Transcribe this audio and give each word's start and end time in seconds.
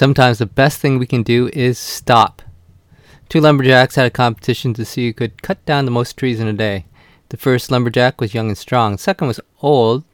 Sometimes 0.00 0.38
the 0.38 0.46
best 0.46 0.80
thing 0.80 0.98
we 0.98 1.06
can 1.06 1.22
do 1.22 1.50
is 1.52 1.78
stop. 1.78 2.40
Two 3.28 3.38
lumberjacks 3.38 3.96
had 3.96 4.06
a 4.06 4.10
competition 4.10 4.72
to 4.72 4.86
see 4.86 5.04
who 5.04 5.12
could 5.12 5.42
cut 5.42 5.62
down 5.66 5.84
the 5.84 5.90
most 5.90 6.16
trees 6.16 6.40
in 6.40 6.48
a 6.48 6.54
day. 6.54 6.86
The 7.28 7.36
first 7.36 7.70
lumberjack 7.70 8.18
was 8.18 8.32
young 8.32 8.48
and 8.48 8.56
strong. 8.56 8.92
The 8.92 8.98
second 8.98 9.28
was 9.28 9.40
old, 9.60 10.04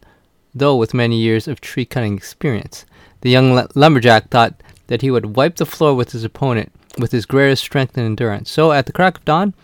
though 0.53 0.75
with 0.75 0.93
many 0.93 1.21
years 1.21 1.47
of 1.47 1.61
tree 1.61 1.85
cutting 1.85 2.17
experience. 2.17 2.85
The 3.21 3.31
young 3.31 3.65
lumberjack 3.77 4.29
thought 4.29 4.61
that 4.89 5.03
he 5.03 5.11
would 5.13 5.37
wipe 5.37 5.55
the 5.55 5.65
floor 5.65 5.95
with 5.95 6.11
his 6.11 6.25
opponent 6.25 6.73
with 6.99 7.13
his 7.13 7.25
greatest 7.25 7.63
strength 7.63 7.97
and 7.97 8.07
endurance. 8.07 8.51
So 8.51 8.73
at 8.73 8.87
the 8.87 8.93
crack 8.93 9.19
of 9.19 9.25
dawn, 9.25 9.55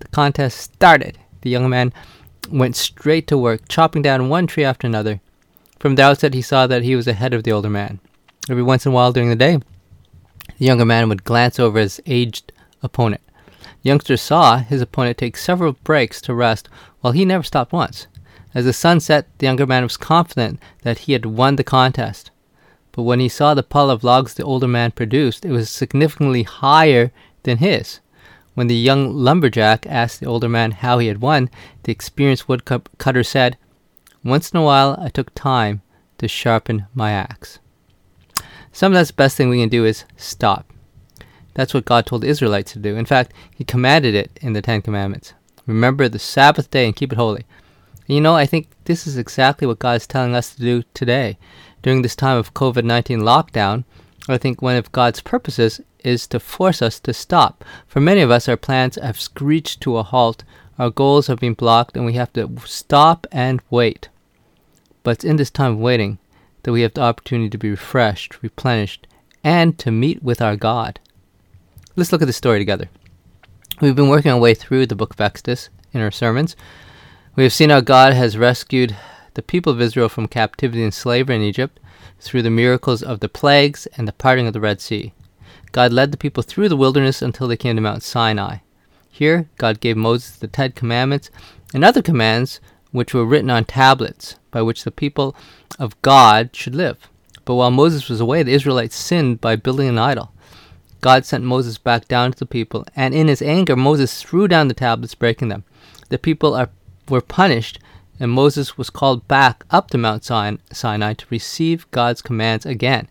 the 0.00 0.08
contest 0.08 0.58
started. 0.58 1.18
The 1.42 1.50
young 1.50 1.70
man 1.70 1.92
went 2.50 2.74
straight 2.74 3.28
to 3.28 3.38
work, 3.38 3.68
chopping 3.68 4.02
down 4.02 4.28
one 4.28 4.48
tree 4.48 4.64
after 4.64 4.88
another. 4.88 5.20
From 5.78 5.94
the 5.94 6.02
outset, 6.02 6.34
he 6.34 6.42
saw 6.42 6.66
that 6.66 6.82
he 6.82 6.96
was 6.96 7.06
ahead 7.06 7.32
of 7.32 7.44
the 7.44 7.52
older 7.52 7.70
man. 7.70 8.00
Every 8.50 8.62
once 8.62 8.86
in 8.86 8.92
a 8.92 8.94
while 8.94 9.12
during 9.12 9.28
the 9.28 9.36
day, 9.36 9.58
the 10.58 10.64
younger 10.64 10.86
man 10.86 11.08
would 11.08 11.24
glance 11.24 11.60
over 11.60 11.78
his 11.78 12.00
aged 12.06 12.50
opponent. 12.82 13.20
The 13.82 13.90
youngster 13.90 14.16
saw 14.16 14.58
his 14.58 14.80
opponent 14.80 15.18
take 15.18 15.36
several 15.36 15.74
breaks 15.84 16.20
to 16.22 16.34
rest, 16.34 16.68
while 17.00 17.12
he 17.12 17.24
never 17.24 17.44
stopped 17.44 17.72
once. 17.72 18.06
As 18.54 18.64
the 18.64 18.72
sun 18.72 19.00
set, 19.00 19.26
the 19.38 19.46
younger 19.46 19.66
man 19.66 19.82
was 19.82 19.96
confident 19.98 20.60
that 20.82 21.00
he 21.00 21.12
had 21.12 21.26
won 21.26 21.56
the 21.56 21.64
contest. 21.64 22.30
But 22.92 23.02
when 23.02 23.20
he 23.20 23.28
saw 23.28 23.52
the 23.52 23.62
pile 23.62 23.90
of 23.90 24.02
logs 24.02 24.34
the 24.34 24.44
older 24.44 24.66
man 24.66 24.92
produced, 24.92 25.44
it 25.44 25.52
was 25.52 25.70
significantly 25.70 26.44
higher 26.44 27.12
than 27.42 27.58
his. 27.58 28.00
When 28.54 28.66
the 28.66 28.74
young 28.74 29.14
lumberjack 29.14 29.86
asked 29.86 30.20
the 30.20 30.26
older 30.26 30.48
man 30.48 30.72
how 30.72 30.98
he 30.98 31.06
had 31.06 31.20
won, 31.20 31.50
the 31.82 31.92
experienced 31.92 32.48
woodcutter 32.48 33.22
said, 33.22 33.58
Once 34.24 34.50
in 34.50 34.58
a 34.58 34.64
while 34.64 34.98
I 34.98 35.10
took 35.10 35.34
time 35.34 35.82
to 36.16 36.26
sharpen 36.26 36.86
my 36.94 37.12
axe. 37.12 37.60
Sometimes 38.78 39.08
the 39.08 39.14
best 39.14 39.36
thing 39.36 39.48
we 39.48 39.58
can 39.58 39.68
do 39.68 39.84
is 39.84 40.04
stop. 40.16 40.72
That's 41.54 41.74
what 41.74 41.84
God 41.84 42.06
told 42.06 42.22
the 42.22 42.28
Israelites 42.28 42.74
to 42.74 42.78
do. 42.78 42.94
In 42.94 43.06
fact, 43.06 43.32
He 43.52 43.64
commanded 43.64 44.14
it 44.14 44.38
in 44.40 44.52
the 44.52 44.62
Ten 44.62 44.82
Commandments. 44.82 45.32
Remember 45.66 46.08
the 46.08 46.20
Sabbath 46.20 46.70
day 46.70 46.86
and 46.86 46.94
keep 46.94 47.12
it 47.12 47.16
holy. 47.16 47.44
And 48.06 48.14
you 48.14 48.20
know, 48.20 48.36
I 48.36 48.46
think 48.46 48.68
this 48.84 49.04
is 49.04 49.18
exactly 49.18 49.66
what 49.66 49.80
God 49.80 49.96
is 49.96 50.06
telling 50.06 50.32
us 50.32 50.54
to 50.54 50.60
do 50.60 50.84
today 50.94 51.38
during 51.82 52.02
this 52.02 52.14
time 52.14 52.36
of 52.36 52.54
COVID 52.54 52.84
19 52.84 53.18
lockdown, 53.18 53.82
I 54.28 54.38
think 54.38 54.62
one 54.62 54.76
of 54.76 54.92
God's 54.92 55.22
purposes 55.22 55.80
is 56.04 56.28
to 56.28 56.38
force 56.38 56.80
us 56.80 57.00
to 57.00 57.12
stop. 57.12 57.64
For 57.88 58.00
many 58.00 58.20
of 58.20 58.30
us, 58.30 58.48
our 58.48 58.56
plans 58.56 58.94
have 58.94 59.20
screeched 59.20 59.80
to 59.80 59.96
a 59.96 60.04
halt, 60.04 60.44
our 60.78 60.90
goals 60.90 61.26
have 61.26 61.40
been 61.40 61.54
blocked, 61.54 61.96
and 61.96 62.06
we 62.06 62.12
have 62.12 62.32
to 62.34 62.48
stop 62.64 63.26
and 63.32 63.60
wait. 63.70 64.08
But 65.02 65.24
in 65.24 65.34
this 65.34 65.50
time 65.50 65.72
of 65.72 65.78
waiting 65.78 66.18
that 66.68 66.72
we 66.72 66.82
have 66.82 66.92
the 66.92 67.00
opportunity 67.00 67.48
to 67.48 67.56
be 67.56 67.70
refreshed, 67.70 68.42
replenished, 68.42 69.06
and 69.42 69.78
to 69.78 69.90
meet 69.90 70.22
with 70.22 70.42
our 70.42 70.54
God. 70.54 71.00
Let's 71.96 72.12
look 72.12 72.20
at 72.20 72.26
the 72.26 72.32
story 72.34 72.58
together. 72.58 72.90
We've 73.80 73.96
been 73.96 74.10
working 74.10 74.30
our 74.30 74.38
way 74.38 74.52
through 74.52 74.84
the 74.84 74.94
book 74.94 75.14
of 75.14 75.20
Exodus 75.22 75.70
in 75.94 76.02
our 76.02 76.10
sermons. 76.10 76.56
We 77.36 77.44
have 77.44 77.54
seen 77.54 77.70
how 77.70 77.80
God 77.80 78.12
has 78.12 78.36
rescued 78.36 78.94
the 79.32 79.40
people 79.40 79.72
of 79.72 79.80
Israel 79.80 80.10
from 80.10 80.28
captivity 80.28 80.84
and 80.84 80.92
slavery 80.92 81.36
in 81.36 81.40
Egypt 81.40 81.80
through 82.20 82.42
the 82.42 82.50
miracles 82.50 83.02
of 83.02 83.20
the 83.20 83.30
plagues 83.30 83.86
and 83.96 84.06
the 84.06 84.12
parting 84.12 84.46
of 84.46 84.52
the 84.52 84.60
Red 84.60 84.82
Sea. 84.82 85.14
God 85.72 85.90
led 85.90 86.12
the 86.12 86.18
people 86.18 86.42
through 86.42 86.68
the 86.68 86.76
wilderness 86.76 87.22
until 87.22 87.48
they 87.48 87.56
came 87.56 87.76
to 87.76 87.80
Mount 87.80 88.02
Sinai. 88.02 88.58
Here, 89.08 89.48
God 89.56 89.80
gave 89.80 89.96
Moses 89.96 90.36
the 90.36 90.48
Ten 90.48 90.72
Commandments 90.72 91.30
and 91.72 91.82
other 91.82 92.02
commands 92.02 92.60
which 92.92 93.14
were 93.14 93.24
written 93.24 93.50
on 93.50 93.64
tablets 93.64 94.36
by 94.50 94.62
which 94.62 94.84
the 94.84 94.90
people 94.90 95.36
of 95.78 96.00
God 96.02 96.50
should 96.54 96.74
live. 96.74 97.08
But 97.44 97.54
while 97.54 97.70
Moses 97.70 98.08
was 98.08 98.20
away, 98.20 98.42
the 98.42 98.52
Israelites 98.52 98.96
sinned 98.96 99.40
by 99.40 99.56
building 99.56 99.88
an 99.88 99.98
idol. 99.98 100.32
God 101.00 101.24
sent 101.24 101.44
Moses 101.44 101.78
back 101.78 102.08
down 102.08 102.32
to 102.32 102.38
the 102.38 102.46
people, 102.46 102.84
and 102.96 103.14
in 103.14 103.28
his 103.28 103.40
anger, 103.40 103.76
Moses 103.76 104.22
threw 104.22 104.48
down 104.48 104.68
the 104.68 104.74
tablets, 104.74 105.14
breaking 105.14 105.48
them. 105.48 105.64
The 106.08 106.18
people 106.18 106.54
are, 106.54 106.70
were 107.08 107.20
punished 107.20 107.78
and 108.20 108.30
Moses 108.30 108.76
was 108.76 108.90
called 108.90 109.28
back 109.28 109.64
up 109.70 109.90
to 109.90 109.98
Mount 109.98 110.24
Sinai 110.24 111.14
to 111.14 111.26
receive 111.30 111.90
God's 111.90 112.22
commands 112.22 112.66
again. 112.66 113.08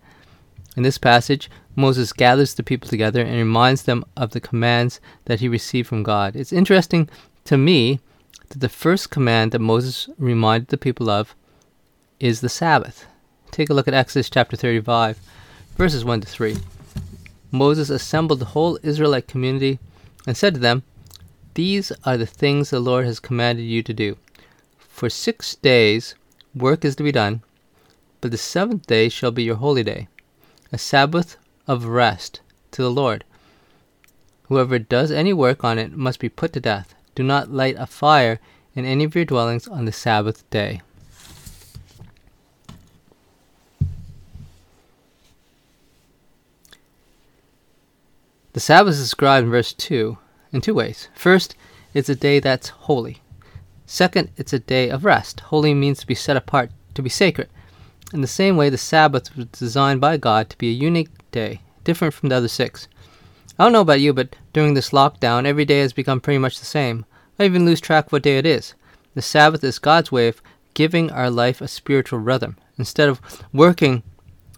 In 0.75 0.83
this 0.83 0.97
passage, 0.97 1.49
Moses 1.75 2.13
gathers 2.13 2.53
the 2.53 2.63
people 2.63 2.89
together 2.89 3.21
and 3.21 3.35
reminds 3.35 3.83
them 3.83 4.03
of 4.15 4.31
the 4.31 4.41
commands 4.41 4.99
that 5.25 5.39
he 5.39 5.47
received 5.47 5.87
from 5.87 6.03
God. 6.03 6.35
It's 6.35 6.53
interesting 6.53 7.09
to 7.45 7.57
me 7.57 7.99
that 8.49 8.59
the 8.59 8.69
first 8.69 9.09
command 9.09 9.51
that 9.51 9.59
Moses 9.59 10.09
reminded 10.17 10.69
the 10.69 10.77
people 10.77 11.09
of 11.09 11.35
is 12.19 12.41
the 12.41 12.49
Sabbath. 12.49 13.05
Take 13.51 13.69
a 13.69 13.73
look 13.73 13.87
at 13.87 13.93
Exodus 13.93 14.29
chapter 14.29 14.55
35, 14.55 15.19
verses 15.75 16.03
1 16.03 16.21
to 16.21 16.27
3. 16.27 16.57
Moses 17.51 17.89
assembled 17.89 18.39
the 18.39 18.45
whole 18.45 18.79
Israelite 18.83 19.27
community 19.27 19.79
and 20.25 20.35
said 20.35 20.53
to 20.53 20.59
them, 20.59 20.83
These 21.53 21.91
are 22.03 22.17
the 22.17 22.25
things 22.25 22.69
the 22.69 22.79
Lord 22.79 23.05
has 23.05 23.19
commanded 23.19 23.63
you 23.63 23.83
to 23.83 23.93
do 23.93 24.17
for 24.97 25.11
six 25.11 25.53
days 25.53 26.15
work 26.55 26.83
is 26.83 26.95
to 26.95 27.03
be 27.03 27.11
done, 27.11 27.43
but 28.19 28.31
the 28.31 28.37
seventh 28.37 28.87
day 28.87 29.09
shall 29.09 29.29
be 29.29 29.43
your 29.43 29.57
holy 29.57 29.83
day, 29.83 30.07
a 30.71 30.77
Sabbath 30.79 31.37
of 31.67 31.85
rest 31.85 32.41
to 32.71 32.81
the 32.81 32.89
Lord. 32.89 33.23
Whoever 34.45 34.79
does 34.79 35.11
any 35.11 35.33
work 35.33 35.63
on 35.63 35.77
it 35.77 35.91
must 35.95 36.19
be 36.19 36.29
put 36.29 36.51
to 36.53 36.59
death. 36.59 36.95
Do 37.17 37.23
not 37.23 37.51
light 37.51 37.75
a 37.79 37.87
fire 37.87 38.39
in 38.75 38.85
any 38.85 39.03
of 39.03 39.15
your 39.15 39.25
dwellings 39.25 39.67
on 39.67 39.85
the 39.85 39.91
Sabbath 39.91 40.47
day. 40.51 40.81
The 48.53 48.59
Sabbath 48.59 48.93
is 48.93 48.99
described 48.99 49.45
in 49.45 49.49
verse 49.49 49.73
2 49.73 50.19
in 50.53 50.61
two 50.61 50.75
ways. 50.75 51.07
First, 51.15 51.55
it's 51.91 52.07
a 52.07 52.13
day 52.13 52.39
that's 52.39 52.69
holy. 52.69 53.23
Second, 53.87 54.29
it's 54.37 54.53
a 54.53 54.59
day 54.59 54.91
of 54.91 55.03
rest. 55.03 55.39
Holy 55.39 55.73
means 55.73 55.97
to 56.01 56.05
be 56.05 56.13
set 56.13 56.37
apart, 56.37 56.69
to 56.93 57.01
be 57.01 57.09
sacred. 57.09 57.49
In 58.13 58.21
the 58.21 58.27
same 58.27 58.57
way, 58.57 58.69
the 58.69 58.77
Sabbath 58.77 59.35
was 59.35 59.47
designed 59.47 60.01
by 60.01 60.17
God 60.17 60.51
to 60.51 60.57
be 60.59 60.69
a 60.69 60.71
unique 60.71 61.09
day, 61.31 61.61
different 61.83 62.13
from 62.13 62.29
the 62.29 62.35
other 62.35 62.47
six. 62.47 62.87
I 63.59 63.63
don't 63.63 63.73
know 63.73 63.81
about 63.81 64.01
you, 64.01 64.13
but 64.13 64.35
during 64.53 64.75
this 64.75 64.91
lockdown, 64.91 65.45
every 65.45 65.65
day 65.65 65.79
has 65.79 65.91
become 65.91 66.21
pretty 66.21 66.37
much 66.37 66.59
the 66.59 66.65
same. 66.65 67.05
I 67.39 67.45
even 67.45 67.65
lose 67.65 67.81
track 67.81 68.07
of 68.07 68.11
what 68.11 68.21
day 68.21 68.37
it 68.37 68.45
is. 68.45 68.75
The 69.15 69.21
Sabbath 69.23 69.63
is 69.63 69.79
God's 69.79 70.11
way 70.11 70.27
of 70.27 70.43
giving 70.75 71.09
our 71.09 71.31
life 71.31 71.59
a 71.59 71.67
spiritual 71.67 72.19
rhythm. 72.19 72.55
Instead 72.77 73.09
of 73.09 73.19
working 73.51 74.03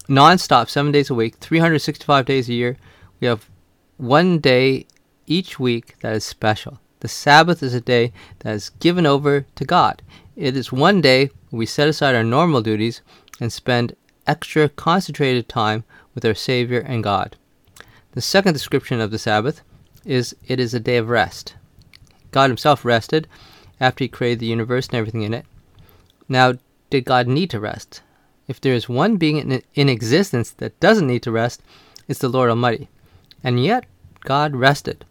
nonstop 0.10 0.68
seven 0.68 0.92
days 0.92 1.10
a 1.10 1.16
week, 1.16 1.38
365 1.38 2.26
days 2.26 2.50
a 2.50 2.54
year, 2.54 2.76
we 3.22 3.28
have 3.28 3.50
one 3.96 4.40
day 4.40 4.86
each 5.28 5.60
week 5.60 5.98
that 6.02 6.14
is 6.14 6.26
special. 6.26 6.80
The 7.00 7.08
Sabbath 7.08 7.64
is 7.64 7.74
a 7.74 7.80
day 7.80 8.12
that 8.40 8.54
is 8.54 8.70
given 8.70 9.06
over 9.06 9.46
to 9.56 9.64
God. 9.64 10.02
It 10.36 10.58
is 10.58 10.74
one 10.74 11.00
day 11.00 11.30
we 11.52 11.66
set 11.66 11.88
aside 11.88 12.16
our 12.16 12.24
normal 12.24 12.62
duties 12.62 13.02
and 13.40 13.54
spend 13.54 13.96
extra 14.28 14.68
concentrated 14.68 15.48
time 15.48 15.86
with 16.14 16.26
our 16.26 16.36
Savior 16.36 16.80
and 16.80 17.02
God. 17.02 17.38
The 18.12 18.22
second 18.22 18.53
description 18.53 19.00
of 19.00 19.12
the 19.12 19.20
Sabbath 19.20 19.62
is 20.03 20.36
it 20.47 20.59
is 20.59 20.74
a 20.74 20.80
day 20.80 20.97
of 20.97 21.09
rest. 21.09 21.56
God 22.31 22.50
Himself 22.50 22.84
rested 22.84 23.28
after 23.80 24.03
He 24.03 24.08
created 24.08 24.40
the 24.40 24.47
universe 24.47 24.88
and 24.88 24.96
everything 24.96 25.22
in 25.22 25.34
it. 25.34 25.46
Now, 26.28 26.53
did 26.90 27.06
God 27.06 27.28
need 27.28 27.50
to 27.52 27.59
rest? 27.59 28.02
If 28.48 28.59
there 28.59 28.74
is 28.74 28.90
one 28.90 29.18
being 29.18 29.62
in, 29.75 29.90
existence 29.90 30.50
that 30.52 30.80
doesn't 30.80 31.08
need 31.08 31.22
to 31.24 31.31
rest, 31.31 31.62
it's 32.08 32.19
the 32.19 32.30
Lord 32.30 32.50
Almighty. 32.50 32.90
And 33.44 33.64
yet, 33.64 33.86
God 34.22 34.56
rested. 34.56 35.06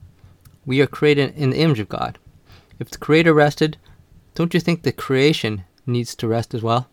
We 0.67 0.81
are 0.81 0.87
created 0.87 1.37
in 1.37 1.51
the 1.51 1.59
image 1.59 1.79
of 1.79 1.89
God. 1.89 2.19
If 2.81 2.91
the 2.91 2.99
Creator 2.99 3.33
rested, 3.33 3.77
don't 4.35 4.55
you 4.55 4.61
think 4.61 4.83
the 4.83 4.93
creation 4.93 5.65
needs 5.87 6.15
to 6.17 6.29
rest 6.29 6.53
as 6.53 6.63
well? 6.63 6.89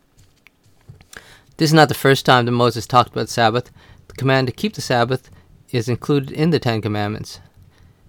This 1.58 1.70
is 1.70 1.74
not 1.74 1.90
the 1.90 1.96
first 1.96 2.26
time 2.26 2.46
that 2.46 2.52
Moses 2.52 2.86
talked 2.86 3.12
about 3.12 3.30
Sabbath. 3.30 3.72
The 4.08 4.14
command 4.14 4.48
to 4.48 4.54
keep 4.54 4.74
the 4.74 4.82
Sabbath 4.82 5.30
is 5.76 5.90
included 5.90 6.32
in 6.32 6.52
the 6.52 6.60
Ten 6.60 6.82
Commandments. 6.82 7.42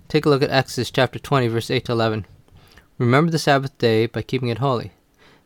Take 0.06 0.24
a 0.24 0.28
look 0.28 0.42
at 0.42 0.50
Exodus 0.50 0.90
chapter 0.90 1.18
20, 1.18 1.48
verse 1.48 1.68
8 1.68 1.84
to 1.86 1.92
11. 1.92 2.24
Remember 2.96 3.30
the 3.30 3.40
Sabbath 3.40 3.76
day 3.78 4.06
by 4.06 4.22
keeping 4.22 4.48
it 4.50 4.58
holy. 4.58 4.92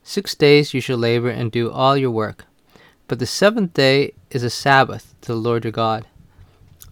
Six 0.02 0.34
days 0.34 0.74
you 0.74 0.82
shall 0.82 0.98
labor 0.98 1.30
and 1.30 1.50
do 1.50 1.70
all 1.70 1.96
your 1.96 2.10
work. 2.10 2.44
But 3.08 3.20
the 3.20 3.26
seventh 3.26 3.72
day 3.72 4.12
is 4.30 4.42
a 4.42 4.50
Sabbath 4.50 5.14
to 5.22 5.28
the 5.28 5.38
Lord 5.38 5.64
your 5.64 5.72
God. 5.72 6.06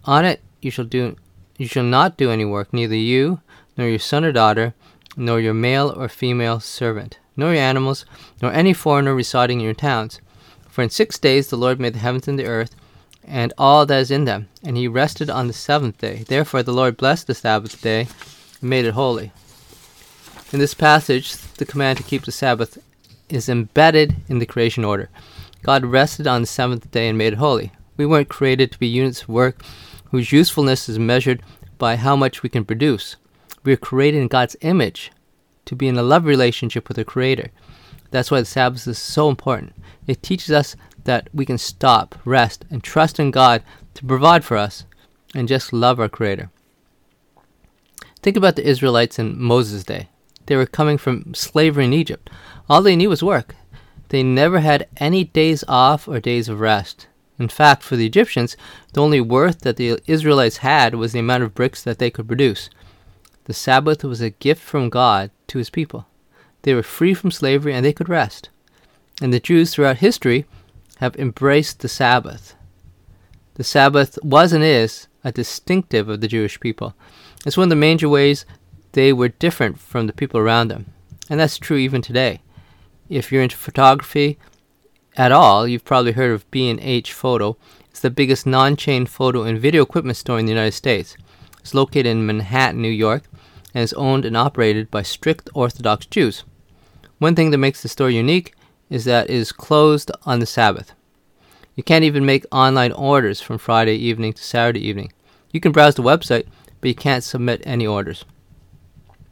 On 0.05 0.25
it 0.25 0.41
you 0.61 0.71
shall 0.71 0.85
do 0.85 1.15
you 1.57 1.67
shall 1.67 1.83
not 1.83 2.17
do 2.17 2.31
any 2.31 2.45
work, 2.45 2.73
neither 2.73 2.95
you, 2.95 3.41
nor 3.77 3.87
your 3.87 3.99
son 3.99 4.25
or 4.25 4.31
daughter, 4.31 4.73
nor 5.15 5.39
your 5.39 5.53
male 5.53 5.93
or 5.95 6.07
female 6.07 6.59
servant, 6.59 7.19
nor 7.35 7.53
your 7.53 7.61
animals, 7.61 8.03
nor 8.41 8.51
any 8.51 8.73
foreigner 8.73 9.13
residing 9.13 9.59
in 9.59 9.65
your 9.65 9.73
towns. 9.73 10.21
For 10.69 10.81
in 10.81 10.89
six 10.89 11.19
days 11.19 11.49
the 11.49 11.57
Lord 11.57 11.79
made 11.79 11.93
the 11.93 11.99
heavens 11.99 12.27
and 12.27 12.39
the 12.39 12.47
earth, 12.47 12.75
and 13.29 13.53
all 13.59 13.85
that 13.85 13.99
is 13.99 14.11
in 14.11 14.25
them, 14.25 14.49
and 14.63 14.75
he 14.75 14.87
rested 14.87 15.29
on 15.29 15.47
the 15.47 15.53
seventh 15.53 15.99
day. 15.99 16.23
Therefore 16.27 16.63
the 16.63 16.73
Lord 16.73 16.97
blessed 16.97 17.27
the 17.27 17.35
Sabbath 17.35 17.79
day 17.79 18.07
and 18.59 18.69
made 18.69 18.85
it 18.85 18.95
holy. 18.95 19.31
In 20.51 20.57
this 20.57 20.73
passage, 20.73 21.37
the 21.57 21.65
command 21.65 21.97
to 21.99 22.03
keep 22.03 22.25
the 22.25 22.31
Sabbath 22.31 22.79
is 23.29 23.47
embedded 23.47 24.15
in 24.27 24.39
the 24.39 24.47
creation 24.47 24.83
order. 24.83 25.09
God 25.61 25.85
rested 25.85 26.25
on 26.25 26.41
the 26.41 26.47
seventh 26.47 26.89
day 26.89 27.07
and 27.07 27.17
made 27.17 27.33
it 27.33 27.39
holy. 27.39 27.71
We 27.97 28.07
weren't 28.07 28.29
created 28.29 28.71
to 28.71 28.79
be 28.79 28.87
units 28.87 29.21
of 29.21 29.29
work 29.29 29.61
whose 30.05 30.31
usefulness 30.31 30.89
is 30.89 30.97
measured 30.97 31.43
by 31.77 31.97
how 31.97 32.15
much 32.15 32.41
we 32.41 32.49
can 32.49 32.65
produce. 32.65 33.15
We 33.63 33.73
are 33.73 33.77
created 33.77 34.21
in 34.21 34.27
God's 34.27 34.55
image 34.61 35.11
to 35.65 35.75
be 35.75 35.87
in 35.87 35.97
a 35.97 36.03
love 36.03 36.25
relationship 36.25 36.87
with 36.87 36.97
the 36.97 37.05
Creator. 37.05 37.51
That's 38.09 38.31
why 38.31 38.39
the 38.39 38.45
Sabbath 38.45 38.87
is 38.87 38.97
so 38.97 39.29
important. 39.29 39.75
It 40.07 40.23
teaches 40.23 40.49
us 40.49 40.75
that 41.09 41.27
we 41.33 41.43
can 41.43 41.57
stop, 41.57 42.13
rest, 42.23 42.65
and 42.69 42.83
trust 42.83 43.19
in 43.19 43.31
God 43.31 43.63
to 43.95 44.05
provide 44.05 44.45
for 44.45 44.57
us 44.57 44.85
and 45.33 45.47
just 45.47 45.73
love 45.73 45.99
our 45.99 46.07
Creator. 46.07 46.51
Think 48.21 48.37
about 48.37 48.55
the 48.55 48.67
Israelites 48.67 49.17
in 49.17 49.41
Moses' 49.41 49.83
day. 49.83 50.09
They 50.45 50.55
were 50.55 50.67
coming 50.67 50.99
from 50.99 51.33
slavery 51.33 51.85
in 51.85 51.93
Egypt. 51.93 52.29
All 52.69 52.83
they 52.83 52.95
knew 52.95 53.09
was 53.09 53.23
work. 53.23 53.55
They 54.09 54.21
never 54.21 54.59
had 54.59 54.87
any 54.97 55.23
days 55.23 55.63
off 55.67 56.07
or 56.07 56.19
days 56.19 56.47
of 56.47 56.59
rest. 56.59 57.07
In 57.39 57.47
fact, 57.47 57.81
for 57.81 57.95
the 57.95 58.05
Egyptians, 58.05 58.55
the 58.93 59.01
only 59.01 59.19
worth 59.19 59.61
that 59.61 59.77
the 59.77 59.99
Israelites 60.05 60.57
had 60.57 60.93
was 60.93 61.13
the 61.13 61.19
amount 61.25 61.41
of 61.41 61.55
bricks 61.55 61.81
that 61.81 61.97
they 61.97 62.11
could 62.11 62.27
produce. 62.27 62.69
The 63.45 63.55
Sabbath 63.55 64.03
was 64.03 64.21
a 64.21 64.29
gift 64.29 64.61
from 64.61 64.91
God 64.91 65.31
to 65.47 65.57
his 65.57 65.71
people. 65.71 66.05
They 66.61 66.75
were 66.75 66.83
free 66.83 67.15
from 67.15 67.31
slavery 67.31 67.73
and 67.73 67.83
they 67.83 67.93
could 67.93 68.09
rest. 68.09 68.49
And 69.23 69.33
the 69.33 69.39
Jews 69.39 69.73
throughout 69.73 69.97
history 69.97 70.45
have 70.99 71.15
embraced 71.15 71.79
the 71.79 71.87
Sabbath. 71.87 72.55
The 73.55 73.63
Sabbath 73.63 74.19
was 74.21 74.53
and 74.53 74.63
is 74.63 75.07
a 75.23 75.31
distinctive 75.31 76.09
of 76.09 76.21
the 76.21 76.27
Jewish 76.27 76.59
people. 76.59 76.93
It's 77.45 77.57
one 77.57 77.65
of 77.65 77.69
the 77.69 77.75
major 77.75 78.09
ways 78.09 78.45
they 78.91 79.13
were 79.13 79.29
different 79.29 79.79
from 79.79 80.07
the 80.07 80.13
people 80.13 80.39
around 80.39 80.67
them. 80.67 80.87
And 81.29 81.39
that's 81.39 81.57
true 81.57 81.77
even 81.77 82.01
today. 82.01 82.41
If 83.07 83.31
you're 83.31 83.43
into 83.43 83.55
photography, 83.55 84.37
at 85.15 85.31
all, 85.31 85.67
you've 85.67 85.85
probably 85.85 86.11
heard 86.11 86.31
of 86.31 86.49
B&H 86.51 87.13
Photo. 87.13 87.57
It's 87.89 88.01
the 88.01 88.09
biggest 88.09 88.45
non-chain 88.45 89.05
photo 89.05 89.43
and 89.43 89.59
video 89.59 89.83
equipment 89.83 90.17
store 90.17 90.39
in 90.39 90.45
the 90.45 90.51
United 90.51 90.73
States. 90.73 91.15
It's 91.59 91.73
located 91.73 92.07
in 92.07 92.25
Manhattan, 92.25 92.81
New 92.81 92.89
York, 92.89 93.23
and 93.73 93.83
is 93.83 93.93
owned 93.93 94.25
and 94.25 94.35
operated 94.35 94.91
by 94.91 95.03
strict 95.03 95.49
Orthodox 95.53 96.05
Jews. 96.05 96.43
One 97.19 97.35
thing 97.35 97.51
that 97.51 97.57
makes 97.57 97.81
the 97.81 97.89
store 97.89 98.09
unique 98.09 98.53
is 98.89 99.05
that 99.05 99.29
it 99.29 99.35
is 99.35 99.51
closed 99.51 100.11
on 100.23 100.39
the 100.39 100.45
Sabbath. 100.45 100.93
You 101.75 101.83
can't 101.83 102.03
even 102.03 102.25
make 102.25 102.45
online 102.51 102.91
orders 102.91 103.39
from 103.39 103.57
Friday 103.57 103.95
evening 103.95 104.33
to 104.33 104.43
Saturday 104.43 104.85
evening. 104.85 105.13
You 105.51 105.59
can 105.59 105.71
browse 105.71 105.95
the 105.95 106.03
website, 106.03 106.47
but 106.81 106.87
you 106.87 106.95
can't 106.95 107.23
submit 107.23 107.61
any 107.63 107.87
orders. 107.87 108.25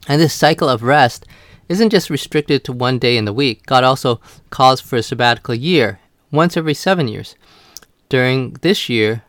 And 0.07 0.21
this 0.21 0.33
cycle 0.33 0.69
of 0.69 0.83
rest 0.83 1.25
isn't 1.67 1.89
just 1.89 2.09
restricted 2.09 2.63
to 2.63 2.71
one 2.71 2.99
day 2.99 3.17
in 3.17 3.25
the 3.25 3.33
week. 3.33 3.65
God 3.65 3.83
also 3.83 4.21
calls 4.49 4.79
for 4.79 4.95
a 4.95 5.03
sabbatical 5.03 5.55
year, 5.55 5.99
once 6.31 6.55
every 6.55 6.73
seven 6.73 7.07
years. 7.07 7.35
During 8.09 8.53
this 8.61 8.87
year, 8.87 9.23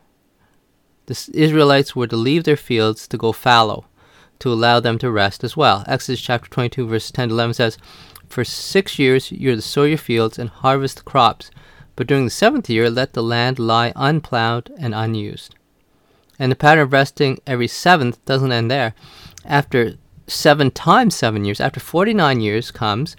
the 1.07 1.31
Israelites 1.35 1.97
were 1.97 2.07
to 2.07 2.17
leave 2.17 2.45
their 2.45 2.57
fields 2.57 3.09
to 3.09 3.17
go 3.17 3.33
fallow, 3.33 3.87
to 4.39 4.53
allow 4.53 4.79
them 4.79 4.99
to 4.99 5.11
rest 5.11 5.43
as 5.43 5.57
well. 5.57 5.85
Exodus 5.89 6.21
chapter 6.21 6.49
22, 6.49 6.87
verse 6.87 7.11
10 7.11 7.31
to 7.31 7.35
11 7.35 7.55
says, 7.55 7.79
For 8.29 8.45
six 8.45 8.99
years 8.99 9.33
you 9.33 9.53
are 9.53 9.57
to 9.57 9.63
sow 9.63 9.85
your 9.85 9.99
fields 9.99 10.39
and 10.39 10.51
harvest 10.51 11.05
crops, 11.05 11.51
but 11.97 12.07
during 12.07 12.25
the 12.25 12.31
seventh 12.31 12.69
year 12.69 12.91
let 12.91 13.15
the 13.15 13.23
land 13.23 13.59
lie 13.59 13.93
unplowed 13.97 14.73
and 14.79 14.95
unused. 14.95 15.55
And 16.39 16.53
the 16.53 16.57
pattern 16.57 16.85
of 16.85 16.93
resting 16.93 17.41
every 17.47 17.67
seventh 17.67 18.25
doesn't 18.25 18.53
end 18.53 18.71
there. 18.71 18.95
After 19.45 19.95
seven 20.27 20.71
times 20.71 21.17
seven 21.17 21.45
years, 21.45 21.61
after 21.61 21.81
49 21.81 22.41
years 22.41 22.71
comes 22.71 23.17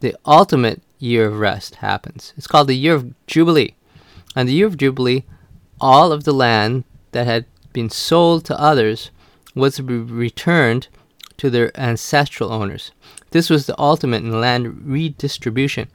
the 0.00 0.16
ultimate 0.26 0.82
year 0.98 1.26
of 1.26 1.38
rest 1.38 1.76
happens. 1.76 2.32
It's 2.36 2.46
called 2.46 2.68
the 2.68 2.76
year 2.76 2.94
of 2.94 3.14
Jubilee. 3.26 3.76
And 4.34 4.48
the 4.48 4.54
year 4.54 4.66
of 4.66 4.76
Jubilee, 4.76 5.24
all 5.80 6.10
of 6.10 6.24
the 6.24 6.32
land 6.32 6.84
that 7.12 7.26
had 7.26 7.46
been 7.72 7.90
sold 7.90 8.44
to 8.46 8.60
others 8.60 9.10
was 9.54 9.76
to 9.76 9.82
be 9.82 9.96
returned 9.96 10.88
to 11.42 11.50
their 11.50 11.76
ancestral 11.76 12.52
owners. 12.52 12.92
This 13.32 13.50
was 13.50 13.66
the 13.66 13.74
ultimate 13.76 14.22
in 14.22 14.40
land 14.40 14.86
redistribution. 14.86 15.88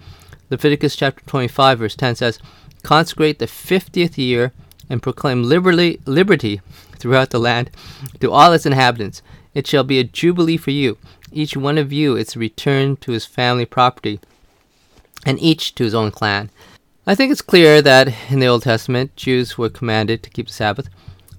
Leviticus 0.50 0.94
chapter 0.94 1.24
25, 1.26 1.80
verse 1.80 1.96
10 1.96 2.16
says, 2.16 2.40
Consecrate 2.84 3.40
the 3.40 3.46
50th 3.46 4.18
year 4.18 4.52
and 4.90 5.02
proclaim 5.02 5.44
liberty, 5.44 6.02
liberty 6.06 6.60
throughout 7.00 7.30
the 7.30 7.40
land 7.40 7.72
to 8.20 8.30
all 8.30 8.52
its 8.52 8.66
inhabitants. 8.66 9.22
It 9.54 9.66
shall 9.66 9.86
be 9.86 10.00
a 10.00 10.04
jubilee 10.04 10.58
for 10.58 10.72
you. 10.72 10.98
Each 11.32 11.56
one 11.56 11.78
of 11.78 11.94
you 11.94 12.18
is 12.18 12.36
returned 12.36 13.00
to 13.02 13.14
his 13.14 13.26
family 13.26 13.66
property, 13.66 14.20
and 15.26 15.40
each 15.40 15.76
to 15.76 15.86
his 15.86 15.96
own 15.96 16.12
clan. 16.12 16.50
I 17.06 17.16
think 17.16 17.32
it's 17.32 17.42
clear 17.42 17.82
that 17.82 18.14
in 18.30 18.42
the 18.42 18.48
Old 18.48 18.64
Testament, 18.64 19.16
Jews 19.16 19.58
were 19.58 19.70
commanded 19.70 20.24
to 20.24 20.30
keep 20.30 20.48
the 20.48 20.54
Sabbath. 20.54 20.90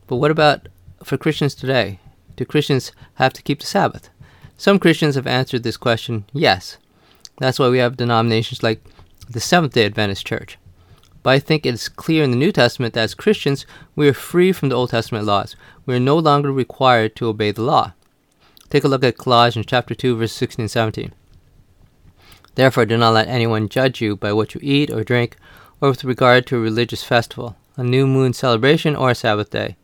But 0.06 0.16
what 0.16 0.30
about 0.30 0.68
for 1.04 1.18
Christians 1.18 1.54
today? 1.54 1.98
Do 2.38 2.44
Christians 2.44 2.92
have 3.14 3.32
to 3.32 3.42
keep 3.42 3.58
the 3.58 3.66
Sabbath? 3.66 4.10
Some 4.56 4.78
Christians 4.78 5.16
have 5.16 5.26
answered 5.26 5.64
this 5.64 5.76
question 5.76 6.24
yes. 6.32 6.78
That's 7.38 7.58
why 7.58 7.68
we 7.68 7.78
have 7.78 7.96
denominations 7.96 8.62
like 8.62 8.80
the 9.28 9.40
Seventh 9.40 9.72
day 9.72 9.84
Adventist 9.86 10.24
Church. 10.24 10.56
But 11.24 11.30
I 11.30 11.40
think 11.40 11.66
it 11.66 11.74
is 11.74 11.88
clear 11.88 12.22
in 12.22 12.30
the 12.30 12.36
New 12.36 12.52
Testament 12.52 12.94
that 12.94 13.02
as 13.02 13.14
Christians, 13.16 13.66
we 13.96 14.08
are 14.08 14.14
free 14.14 14.52
from 14.52 14.68
the 14.68 14.76
Old 14.76 14.90
Testament 14.90 15.24
laws. 15.24 15.56
We 15.84 15.96
are 15.96 16.00
no 16.00 16.16
longer 16.16 16.52
required 16.52 17.16
to 17.16 17.26
obey 17.26 17.50
the 17.50 17.62
law. 17.62 17.94
Take 18.70 18.84
a 18.84 18.88
look 18.88 19.02
at 19.02 19.18
Colossians 19.18 19.66
chapter 19.66 19.96
2 19.96 20.14
verse 20.14 20.32
16 20.32 20.62
and 20.62 20.70
17. 20.70 21.12
Therefore 22.54 22.86
do 22.86 22.96
not 22.96 23.14
let 23.14 23.26
anyone 23.26 23.68
judge 23.68 24.00
you 24.00 24.14
by 24.14 24.32
what 24.32 24.54
you 24.54 24.60
eat 24.62 24.92
or 24.92 25.02
drink 25.02 25.36
or 25.80 25.88
with 25.88 26.04
regard 26.04 26.46
to 26.46 26.56
a 26.56 26.60
religious 26.60 27.02
festival, 27.02 27.56
a 27.76 27.82
new 27.82 28.06
moon 28.06 28.32
celebration 28.32 28.94
or 28.94 29.10
a 29.10 29.16
Sabbath 29.16 29.50
day. 29.50 29.76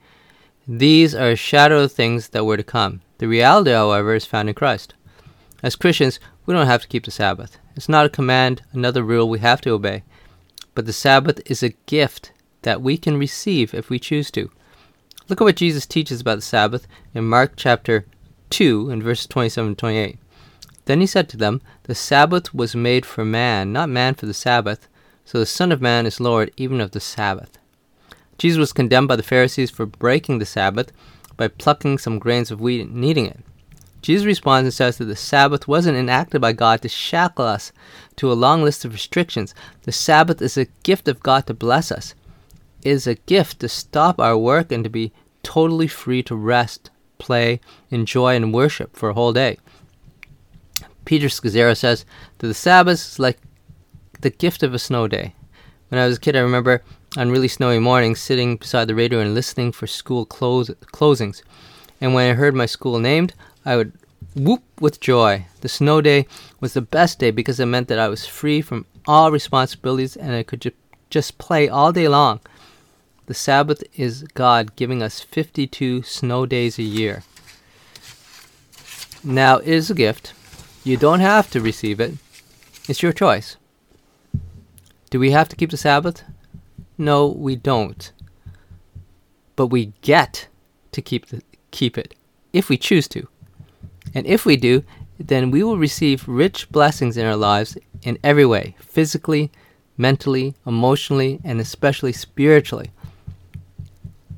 These 0.66 1.14
are 1.14 1.36
shadow 1.36 1.86
things 1.86 2.30
that 2.30 2.44
were 2.44 2.56
to 2.56 2.62
come. 2.62 3.02
The 3.18 3.28
reality, 3.28 3.72
however, 3.72 4.14
is 4.14 4.24
found 4.24 4.48
in 4.48 4.54
Christ. 4.54 4.94
As 5.62 5.76
Christians, 5.76 6.18
we 6.46 6.54
don't 6.54 6.66
have 6.66 6.80
to 6.80 6.88
keep 6.88 7.04
the 7.04 7.10
Sabbath. 7.10 7.58
It's 7.76 7.88
not 7.88 8.06
a 8.06 8.10
command, 8.10 8.62
another 8.72 9.02
rule 9.02 9.28
we 9.28 9.40
have 9.40 9.60
to 9.62 9.72
obey. 9.72 10.04
But 10.74 10.86
the 10.86 10.92
Sabbath 10.94 11.40
is 11.44 11.62
a 11.62 11.74
gift 11.86 12.32
that 12.62 12.80
we 12.80 12.96
can 12.96 13.18
receive 13.18 13.74
if 13.74 13.90
we 13.90 13.98
choose 13.98 14.30
to. 14.30 14.50
Look 15.28 15.40
at 15.42 15.44
what 15.44 15.56
Jesus 15.56 15.84
teaches 15.84 16.22
about 16.22 16.36
the 16.36 16.42
Sabbath 16.42 16.86
in 17.12 17.24
Mark 17.24 17.52
chapter 17.56 18.06
2 18.48 18.88
and 18.90 19.02
verses 19.02 19.26
27 19.26 19.68
and 19.68 19.78
28. 19.78 20.18
Then 20.86 21.00
he 21.00 21.06
said 21.06 21.28
to 21.30 21.36
them, 21.36 21.60
The 21.82 21.94
Sabbath 21.94 22.54
was 22.54 22.74
made 22.74 23.04
for 23.04 23.24
man, 23.24 23.70
not 23.70 23.90
man 23.90 24.14
for 24.14 24.24
the 24.24 24.34
Sabbath. 24.34 24.88
So 25.26 25.38
the 25.38 25.46
Son 25.46 25.72
of 25.72 25.82
Man 25.82 26.06
is 26.06 26.20
Lord 26.20 26.52
even 26.56 26.80
of 26.80 26.92
the 26.92 27.00
Sabbath. 27.00 27.58
Jesus 28.38 28.58
was 28.58 28.72
condemned 28.72 29.08
by 29.08 29.16
the 29.16 29.22
Pharisees 29.22 29.70
for 29.70 29.86
breaking 29.86 30.38
the 30.38 30.46
Sabbath 30.46 30.92
by 31.36 31.48
plucking 31.48 31.98
some 31.98 32.18
grains 32.18 32.50
of 32.50 32.60
wheat 32.60 32.86
and 32.86 33.04
eating 33.04 33.26
it. 33.26 33.40
Jesus 34.02 34.26
responds 34.26 34.66
and 34.66 34.74
says 34.74 34.98
that 34.98 35.06
the 35.06 35.16
Sabbath 35.16 35.66
wasn't 35.66 35.96
enacted 35.96 36.40
by 36.40 36.52
God 36.52 36.82
to 36.82 36.88
shackle 36.88 37.46
us 37.46 37.72
to 38.16 38.30
a 38.30 38.34
long 38.34 38.62
list 38.62 38.84
of 38.84 38.92
restrictions. 38.92 39.54
The 39.84 39.92
Sabbath 39.92 40.42
is 40.42 40.58
a 40.58 40.66
gift 40.82 41.08
of 41.08 41.22
God 41.22 41.46
to 41.46 41.54
bless 41.54 41.90
us. 41.90 42.14
It 42.82 42.90
is 42.90 43.06
a 43.06 43.14
gift 43.14 43.60
to 43.60 43.68
stop 43.68 44.20
our 44.20 44.36
work 44.36 44.70
and 44.70 44.84
to 44.84 44.90
be 44.90 45.12
totally 45.42 45.88
free 45.88 46.22
to 46.24 46.36
rest 46.36 46.90
play, 47.18 47.60
enjoy, 47.90 48.36
and 48.36 48.52
worship 48.52 48.94
for 48.94 49.08
a 49.08 49.14
whole 49.14 49.32
day. 49.32 49.56
Peter 51.06 51.28
Scazzero 51.28 51.74
says 51.74 52.04
that 52.38 52.46
the 52.46 52.54
Sabbath 52.54 52.94
is 52.94 53.18
like 53.18 53.38
the 54.20 54.30
gift 54.30 54.62
of 54.62 54.74
a 54.74 54.78
snow 54.78 55.08
day. 55.08 55.34
When 55.88 56.00
I 56.00 56.06
was 56.06 56.18
a 56.18 56.20
kid, 56.20 56.36
I 56.36 56.40
remember 56.40 56.82
on 57.16 57.30
really 57.30 57.48
snowy 57.48 57.78
mornings 57.78 58.20
sitting 58.20 58.56
beside 58.56 58.88
the 58.88 58.94
radio 58.94 59.20
and 59.20 59.34
listening 59.34 59.72
for 59.72 59.86
school 59.86 60.26
closings. 60.26 61.42
And 62.00 62.12
when 62.12 62.30
I 62.30 62.34
heard 62.34 62.54
my 62.54 62.66
school 62.66 62.98
named, 62.98 63.34
I 63.64 63.76
would 63.76 63.92
whoop 64.34 64.62
with 64.80 65.00
joy. 65.00 65.46
The 65.60 65.68
snow 65.68 66.00
day 66.00 66.26
was 66.60 66.74
the 66.74 66.80
best 66.80 67.18
day 67.18 67.30
because 67.30 67.60
it 67.60 67.66
meant 67.66 67.88
that 67.88 67.98
I 67.98 68.08
was 68.08 68.26
free 68.26 68.60
from 68.60 68.86
all 69.06 69.30
responsibilities 69.30 70.16
and 70.16 70.32
I 70.32 70.42
could 70.42 70.62
ju- 70.62 70.72
just 71.10 71.38
play 71.38 71.68
all 71.68 71.92
day 71.92 72.08
long. 72.08 72.40
The 73.26 73.34
Sabbath 73.34 73.82
is 73.94 74.24
God 74.34 74.76
giving 74.76 75.02
us 75.02 75.20
52 75.20 76.02
snow 76.02 76.46
days 76.46 76.78
a 76.78 76.82
year. 76.82 77.22
Now, 79.22 79.58
it 79.58 79.68
is 79.68 79.90
a 79.90 79.94
gift. 79.94 80.34
You 80.82 80.98
don't 80.98 81.20
have 81.20 81.50
to 81.52 81.60
receive 81.60 82.00
it. 82.00 82.14
It's 82.88 83.02
your 83.02 83.12
choice. 83.12 83.56
Do 85.08 85.18
we 85.18 85.30
have 85.30 85.48
to 85.48 85.56
keep 85.56 85.70
the 85.70 85.78
Sabbath? 85.78 86.22
No, 86.96 87.26
we 87.26 87.56
don't. 87.56 88.12
But 89.56 89.68
we 89.68 89.92
get 90.00 90.48
to 90.92 91.02
keep 91.02 91.26
the, 91.26 91.42
keep 91.70 91.98
it 91.98 92.14
if 92.52 92.68
we 92.68 92.76
choose 92.76 93.08
to. 93.08 93.28
And 94.14 94.26
if 94.26 94.46
we 94.46 94.56
do, 94.56 94.84
then 95.18 95.50
we 95.50 95.62
will 95.62 95.78
receive 95.78 96.28
rich 96.28 96.68
blessings 96.70 97.16
in 97.16 97.26
our 97.26 97.36
lives 97.36 97.76
in 98.02 98.18
every 98.22 98.46
way, 98.46 98.76
physically, 98.80 99.50
mentally, 99.96 100.54
emotionally, 100.66 101.40
and 101.44 101.60
especially 101.60 102.12
spiritually. 102.12 102.90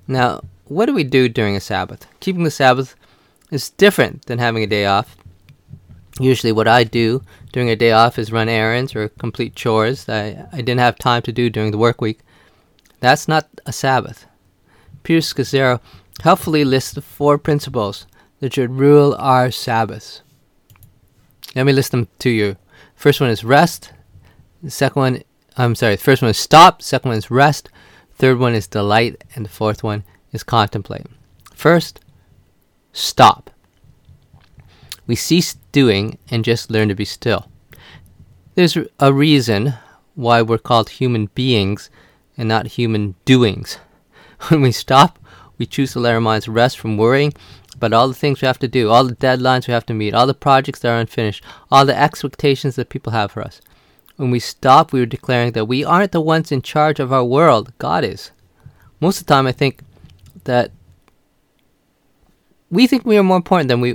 Now, 0.06 0.42
what 0.64 0.86
do 0.86 0.94
we 0.94 1.04
do 1.04 1.28
during 1.28 1.56
a 1.56 1.60
Sabbath? 1.60 2.06
Keeping 2.20 2.44
the 2.44 2.50
Sabbath 2.50 2.94
is 3.50 3.70
different 3.70 4.26
than 4.26 4.38
having 4.38 4.62
a 4.62 4.66
day 4.66 4.86
off. 4.86 5.16
Usually, 6.18 6.52
what 6.52 6.68
I 6.68 6.84
do 6.84 7.22
during 7.52 7.68
a 7.68 7.76
day 7.76 7.92
off 7.92 8.18
is 8.18 8.32
run 8.32 8.48
errands 8.48 8.94
or 8.94 9.08
complete 9.10 9.54
chores 9.54 10.04
that 10.04 10.48
I, 10.52 10.56
I 10.56 10.56
didn't 10.58 10.80
have 10.80 10.98
time 10.98 11.22
to 11.22 11.32
do 11.32 11.50
during 11.50 11.70
the 11.70 11.78
work 11.78 12.00
week. 12.00 12.20
That's 13.00 13.28
not 13.28 13.48
a 13.66 13.72
Sabbath. 13.72 14.26
Peter 15.02 15.20
Scazzero 15.20 15.80
helpfully 16.22 16.64
lists 16.64 16.92
the 16.92 17.02
four 17.02 17.38
principles 17.38 18.06
that 18.40 18.54
should 18.54 18.70
rule 18.70 19.14
our 19.18 19.50
Sabbaths. 19.50 20.22
Let 21.54 21.66
me 21.66 21.72
list 21.72 21.92
them 21.92 22.08
to 22.18 22.30
you. 22.30 22.56
First 22.94 23.20
one 23.20 23.30
is 23.30 23.44
rest. 23.44 23.92
The 24.62 24.70
second 24.70 25.00
one, 25.00 25.22
I'm 25.56 25.74
sorry, 25.74 25.96
the 25.96 26.02
first 26.02 26.22
one 26.22 26.30
is 26.30 26.38
stop. 26.38 26.82
Second 26.82 27.10
one 27.10 27.18
is 27.18 27.30
rest. 27.30 27.70
Third 28.14 28.38
one 28.38 28.54
is 28.54 28.66
delight. 28.66 29.22
And 29.34 29.44
the 29.44 29.50
fourth 29.50 29.82
one 29.82 30.04
is 30.32 30.42
contemplate. 30.42 31.06
First, 31.54 32.00
stop. 32.92 33.50
We 35.06 35.14
cease 35.16 35.54
doing 35.72 36.18
and 36.30 36.44
just 36.44 36.70
learn 36.70 36.88
to 36.88 36.94
be 36.94 37.04
still. 37.04 37.48
There's 38.54 38.76
a 38.98 39.12
reason 39.12 39.74
why 40.14 40.42
we're 40.42 40.58
called 40.58 40.88
human 40.88 41.26
beings 41.26 41.90
and 42.36 42.48
not 42.48 42.66
human 42.66 43.14
doings. 43.24 43.78
When 44.48 44.60
we 44.60 44.72
stop, 44.72 45.18
we 45.58 45.66
choose 45.66 45.92
to 45.92 46.00
let 46.00 46.14
our 46.14 46.20
minds 46.20 46.48
rest 46.48 46.78
from 46.78 46.96
worrying 46.96 47.32
about 47.74 47.92
all 47.92 48.08
the 48.08 48.14
things 48.14 48.40
we 48.40 48.46
have 48.46 48.58
to 48.58 48.68
do, 48.68 48.90
all 48.90 49.04
the 49.04 49.16
deadlines 49.16 49.66
we 49.66 49.74
have 49.74 49.86
to 49.86 49.94
meet, 49.94 50.14
all 50.14 50.26
the 50.26 50.34
projects 50.34 50.80
that 50.80 50.90
are 50.90 51.00
unfinished, 51.00 51.44
all 51.70 51.84
the 51.84 51.98
expectations 51.98 52.76
that 52.76 52.88
people 52.88 53.12
have 53.12 53.30
for 53.32 53.42
us. 53.42 53.60
When 54.16 54.30
we 54.30 54.40
stop, 54.40 54.92
we 54.92 55.00
are 55.00 55.06
declaring 55.06 55.52
that 55.52 55.66
we 55.66 55.84
aren't 55.84 56.12
the 56.12 56.20
ones 56.20 56.50
in 56.50 56.62
charge 56.62 57.00
of 57.00 57.12
our 57.12 57.24
world, 57.24 57.72
God 57.78 58.02
is. 58.02 58.30
Most 58.98 59.20
of 59.20 59.26
the 59.26 59.34
time, 59.34 59.46
I 59.46 59.52
think 59.52 59.80
that 60.44 60.70
we 62.70 62.86
think 62.86 63.04
we 63.04 63.18
are 63.18 63.22
more 63.22 63.36
important 63.36 63.68
than 63.68 63.80
we 63.80 63.94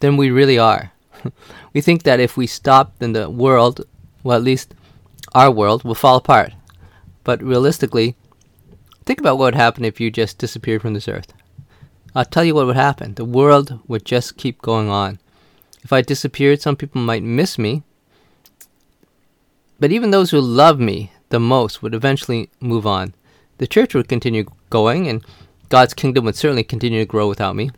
than 0.00 0.16
we 0.16 0.30
really 0.30 0.58
are. 0.58 0.92
we 1.74 1.80
think 1.80 2.04
that 2.04 2.20
if 2.20 2.36
we 2.36 2.46
stop, 2.46 2.92
then 2.98 3.12
the 3.12 3.28
world, 3.28 3.84
well, 4.22 4.36
at 4.36 4.44
least 4.44 4.74
our 5.34 5.50
world, 5.50 5.82
will 5.82 5.94
fall 5.94 6.16
apart. 6.16 6.52
But 7.26 7.42
realistically, 7.42 8.14
think 9.04 9.18
about 9.18 9.36
what 9.36 9.46
would 9.46 9.54
happen 9.56 9.84
if 9.84 10.00
you 10.00 10.12
just 10.12 10.38
disappeared 10.38 10.80
from 10.80 10.94
this 10.94 11.08
earth. 11.08 11.32
I'll 12.14 12.24
tell 12.24 12.44
you 12.44 12.54
what 12.54 12.66
would 12.66 12.76
happen. 12.76 13.14
The 13.14 13.24
world 13.24 13.80
would 13.88 14.04
just 14.04 14.36
keep 14.36 14.62
going 14.62 14.88
on. 14.88 15.18
If 15.82 15.92
I 15.92 16.02
disappeared, 16.02 16.62
some 16.62 16.76
people 16.76 17.00
might 17.00 17.24
miss 17.24 17.58
me. 17.58 17.82
But 19.80 19.90
even 19.90 20.12
those 20.12 20.30
who 20.30 20.40
love 20.40 20.78
me 20.78 21.10
the 21.30 21.40
most 21.40 21.82
would 21.82 21.94
eventually 21.94 22.48
move 22.60 22.86
on. 22.86 23.12
The 23.58 23.66
church 23.66 23.92
would 23.92 24.06
continue 24.06 24.46
going, 24.70 25.08
and 25.08 25.24
God's 25.68 25.94
kingdom 25.94 26.26
would 26.26 26.36
certainly 26.36 26.62
continue 26.62 27.00
to 27.00 27.06
grow 27.06 27.28
without 27.28 27.56
me. 27.56 27.72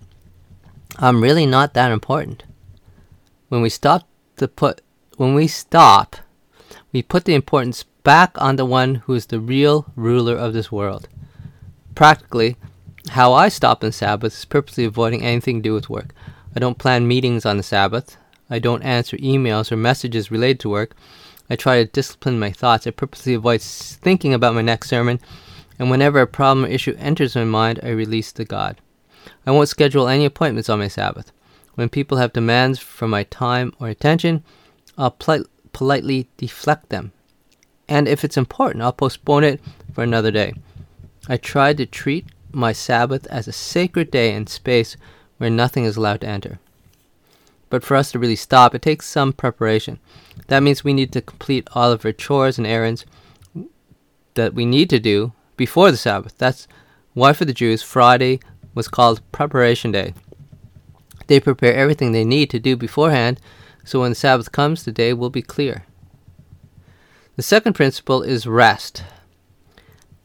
I'm 0.99 1.23
really 1.23 1.47
not 1.47 1.73
that 1.73 1.91
important. 1.91 2.45
When 3.49 3.63
we 3.63 3.71
stop 3.71 4.07
to 4.37 4.47
put 4.47 4.83
when 5.17 5.35
we 5.35 5.47
stop, 5.49 6.17
we 6.93 7.01
put 7.01 7.25
the 7.25 7.35
importance 7.35 7.87
back 8.09 8.41
on 8.41 8.57
the 8.57 8.65
one 8.65 8.95
who 8.95 9.13
is 9.13 9.27
the 9.27 9.39
real 9.39 9.85
ruler 9.95 10.35
of 10.35 10.55
this 10.55 10.73
world. 10.73 11.11
Practically, 11.95 12.57
how 13.11 13.35
I 13.35 13.51
stop 13.51 13.85
on 13.85 13.93
Sabbath 13.93 14.33
is 14.33 14.47
purposely 14.47 14.87
avoiding 14.87 15.23
anything 15.23 15.59
to 15.59 15.69
do 15.69 15.75
with 15.75 15.91
work. 15.91 16.15
I 16.57 16.59
don't 16.59 16.79
plan 16.79 17.07
meetings 17.07 17.45
on 17.45 17.59
the 17.59 17.63
Sabbath. 17.63 18.17
I 18.49 18.61
don't 18.61 18.83
answer 18.83 19.19
emails 19.19 19.71
or 19.71 19.77
messages 19.77 20.31
related 20.31 20.59
to 20.61 20.71
work. 20.71 20.97
I 21.51 21.57
try 21.57 21.85
to 21.85 21.91
discipline 21.91 22.39
my 22.39 22.51
thoughts. 22.51 22.87
I 22.87 22.93
purposely 22.93 23.35
avoid 23.35 23.61
thinking 23.61 24.33
about 24.33 24.55
my 24.55 24.63
next 24.63 24.89
sermon. 24.89 25.21
And 25.79 25.91
whenever 25.91 26.23
a 26.23 26.27
problem 26.27 26.65
or 26.65 26.69
issue 26.69 26.97
enters 26.99 27.37
my 27.37 27.45
mind, 27.45 27.79
I 27.83 27.91
release 27.91 28.33
to 28.33 28.45
God. 28.47 28.81
I 29.47 29.51
won't 29.51 29.69
schedule 29.69 30.09
any 30.09 30.25
appointments 30.25 30.71
on 30.71 30.79
my 30.79 30.89
Sabbath. 30.89 31.31
When 31.75 31.91
people 31.91 32.17
have 32.17 32.33
demands 32.33 32.79
for 32.79 33.07
my 33.07 33.25
time 33.25 33.75
or 33.79 33.89
attention, 33.89 34.45
I'll 34.97 35.11
pl- 35.11 35.45
politely 35.75 36.31
deflect 36.39 36.89
them. 36.89 37.13
And 37.89 38.07
if 38.07 38.25
it's 38.25 38.37
important, 38.37 38.83
I'll 38.83 38.93
postpone 38.93 39.45
it 39.45 39.61
for 39.93 40.05
another 40.05 40.31
day. 40.31 40.55
I 41.29 41.37
try 41.37 41.73
to 41.75 41.87
treat 41.87 42.27
my 42.53 42.73
Sabbath 42.73 43.27
as 43.27 43.49
a 43.49 43.53
sacred 43.53 44.11
day 44.11 44.35
and 44.35 44.49
space 44.49 44.97
where 45.39 45.51
nothing 45.51 45.85
is 45.85 45.97
allowed 45.97 46.21
to 46.23 46.29
enter. 46.29 46.59
But 47.71 47.85
for 47.85 47.97
us 47.97 48.13
to 48.13 48.19
really 48.19 48.37
stop, 48.37 48.75
it 48.75 48.83
takes 48.83 49.07
some 49.07 49.33
preparation. 49.33 49.99
That 50.49 50.63
means 50.63 50.85
we 50.85 50.95
need 50.95 51.13
to 51.13 51.21
complete 51.21 51.69
all 51.73 51.93
of 51.93 52.05
our 52.05 52.13
chores 52.13 52.59
and 52.59 52.67
errands 52.67 53.05
that 54.35 54.55
we 54.55 54.65
need 54.65 54.89
to 54.91 54.99
do 54.99 55.33
before 55.57 55.91
the 55.91 55.97
Sabbath. 55.97 56.37
That's 56.39 56.67
why 57.13 57.33
for 57.33 57.45
the 57.45 57.53
Jews, 57.53 57.83
Friday 57.83 58.41
was 58.75 58.89
called 58.89 59.21
Preparation 59.33 59.93
Day. 59.93 60.15
They 61.27 61.41
prepare 61.41 61.75
everything 61.75 62.13
they 62.13 62.25
need 62.25 62.49
to 62.51 62.59
do 62.59 62.77
beforehand, 62.77 63.41
so 63.85 64.01
when 64.01 64.13
the 64.13 64.15
Sabbath 64.15 64.51
comes, 64.53 64.85
the 64.85 64.93
day 64.93 65.13
will 65.13 65.31
be 65.31 65.43
clear. 65.43 65.85
The 67.39 67.45
second 67.45 67.75
principle 67.75 68.25
is 68.25 68.49
rest. 68.49 69.05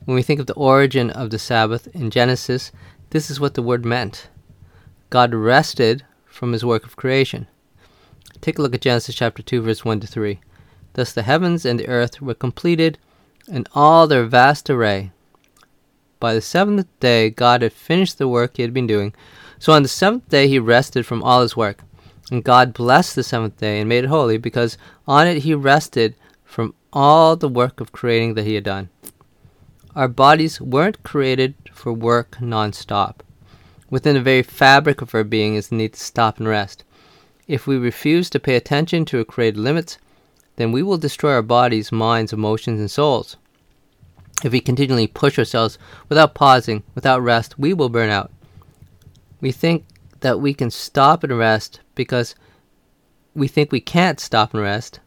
When 0.06 0.16
we 0.16 0.24
think 0.24 0.40
of 0.40 0.48
the 0.48 0.56
origin 0.56 1.12
of 1.12 1.30
the 1.30 1.38
Sabbath 1.38 1.88
in 1.94 2.10
Genesis, 2.10 2.72
this 3.12 3.30
is 3.30 3.40
what 3.40 3.54
the 3.54 3.62
word 3.62 3.86
meant. 3.86 4.30
God 5.12 5.32
rested 5.32 6.04
from 6.26 6.54
his 6.54 6.66
work 6.66 6.86
of 6.86 6.96
creation. 6.96 7.46
Take 8.42 8.58
a 8.58 8.64
look 8.64 8.74
at 8.74 8.82
Genesis 8.82 9.14
chapter 9.14 9.44
2 9.44 9.62
verse 9.62 9.86
1 9.86 10.00
to 10.00 10.08
3. 10.08 10.40
Thus 10.94 11.14
the 11.14 11.22
heavens 11.22 11.66
and 11.66 11.80
the 11.80 11.88
earth 11.88 12.20
were 12.20 12.34
completed 12.34 12.98
in 13.48 13.68
all 13.76 14.08
their 14.08 14.26
vast 14.26 14.68
array. 14.72 15.12
By 16.20 16.34
the 16.34 16.42
seventh 16.42 16.88
day 17.00 17.30
God 17.30 17.62
had 17.62 17.74
finished 17.74 18.18
the 18.18 18.28
work 18.28 18.58
he 18.58 18.64
had 18.64 18.74
been 18.74 18.88
doing. 18.88 19.14
So 19.60 19.72
on 19.72 19.84
the 19.84 19.88
seventh 19.88 20.30
day 20.30 20.48
he 20.48 20.58
rested 20.58 21.06
from 21.06 21.22
all 21.22 21.44
his 21.44 21.56
work. 21.56 21.84
And 22.32 22.44
God 22.44 22.74
blessed 22.74 23.16
the 23.16 23.22
seventh 23.22 23.58
day 23.58 23.80
and 23.80 23.88
made 23.88 24.04
it 24.04 24.08
holy, 24.08 24.40
because 24.40 24.80
on 25.08 25.28
it 25.28 25.44
he 25.44 25.54
rested 25.54 26.16
all 26.94 27.36
the 27.36 27.50
work 27.50 27.82
of 27.82 27.92
creating 27.92 28.36
that 28.36 28.46
he 28.46 28.54
had 28.54 28.64
done. 28.64 28.90
Our 29.96 30.08
bodies 30.08 30.62
weren't 30.62 31.04
created 31.04 31.56
for 31.74 31.92
work 31.92 32.40
non-stop. 32.40 33.24
Within 33.90 34.16
the 34.16 34.22
very 34.22 34.44
fabric 34.44 35.02
of 35.02 35.14
our 35.14 35.24
being 35.24 35.56
is 35.56 35.68
the 35.68 35.76
need 35.76 35.94
to 35.94 36.00
stop 36.00 36.38
and 36.38 36.48
rest. 36.48 36.84
If 37.48 37.68
we 37.68 37.78
refuse 37.78 38.30
to 38.30 38.40
pay 38.40 38.56
attention 38.56 39.06
to 39.06 39.20
our 39.20 39.24
created 39.24 39.60
limits, 39.60 39.98
then 40.56 40.72
we 40.72 40.84
will 40.84 40.98
destroy 40.98 41.34
our 41.34 41.42
bodies, 41.42 41.92
minds, 41.92 42.32
emotions, 42.32 42.80
and 42.80 42.90
souls. 42.90 43.38
If 44.44 44.52
we 44.52 44.60
continually 44.60 45.08
push 45.08 45.38
ourselves 45.38 45.78
without 46.10 46.36
pausing, 46.36 46.84
without 46.96 47.22
rest, 47.22 47.58
we 47.58 47.74
will 47.74 47.90
burn 47.90 48.10
out. 48.10 48.32
We 49.42 49.52
think 49.52 49.86
that 50.22 50.40
we 50.40 50.54
can 50.54 50.72
stop 50.72 51.24
and 51.24 51.38
rest 51.38 51.82
because 51.96 52.36
we 53.36 53.48
think 53.48 53.72
we 53.72 53.82
can't 53.82 54.20
stop 54.20 54.54
and 54.54 54.64
rest. 54.64 55.00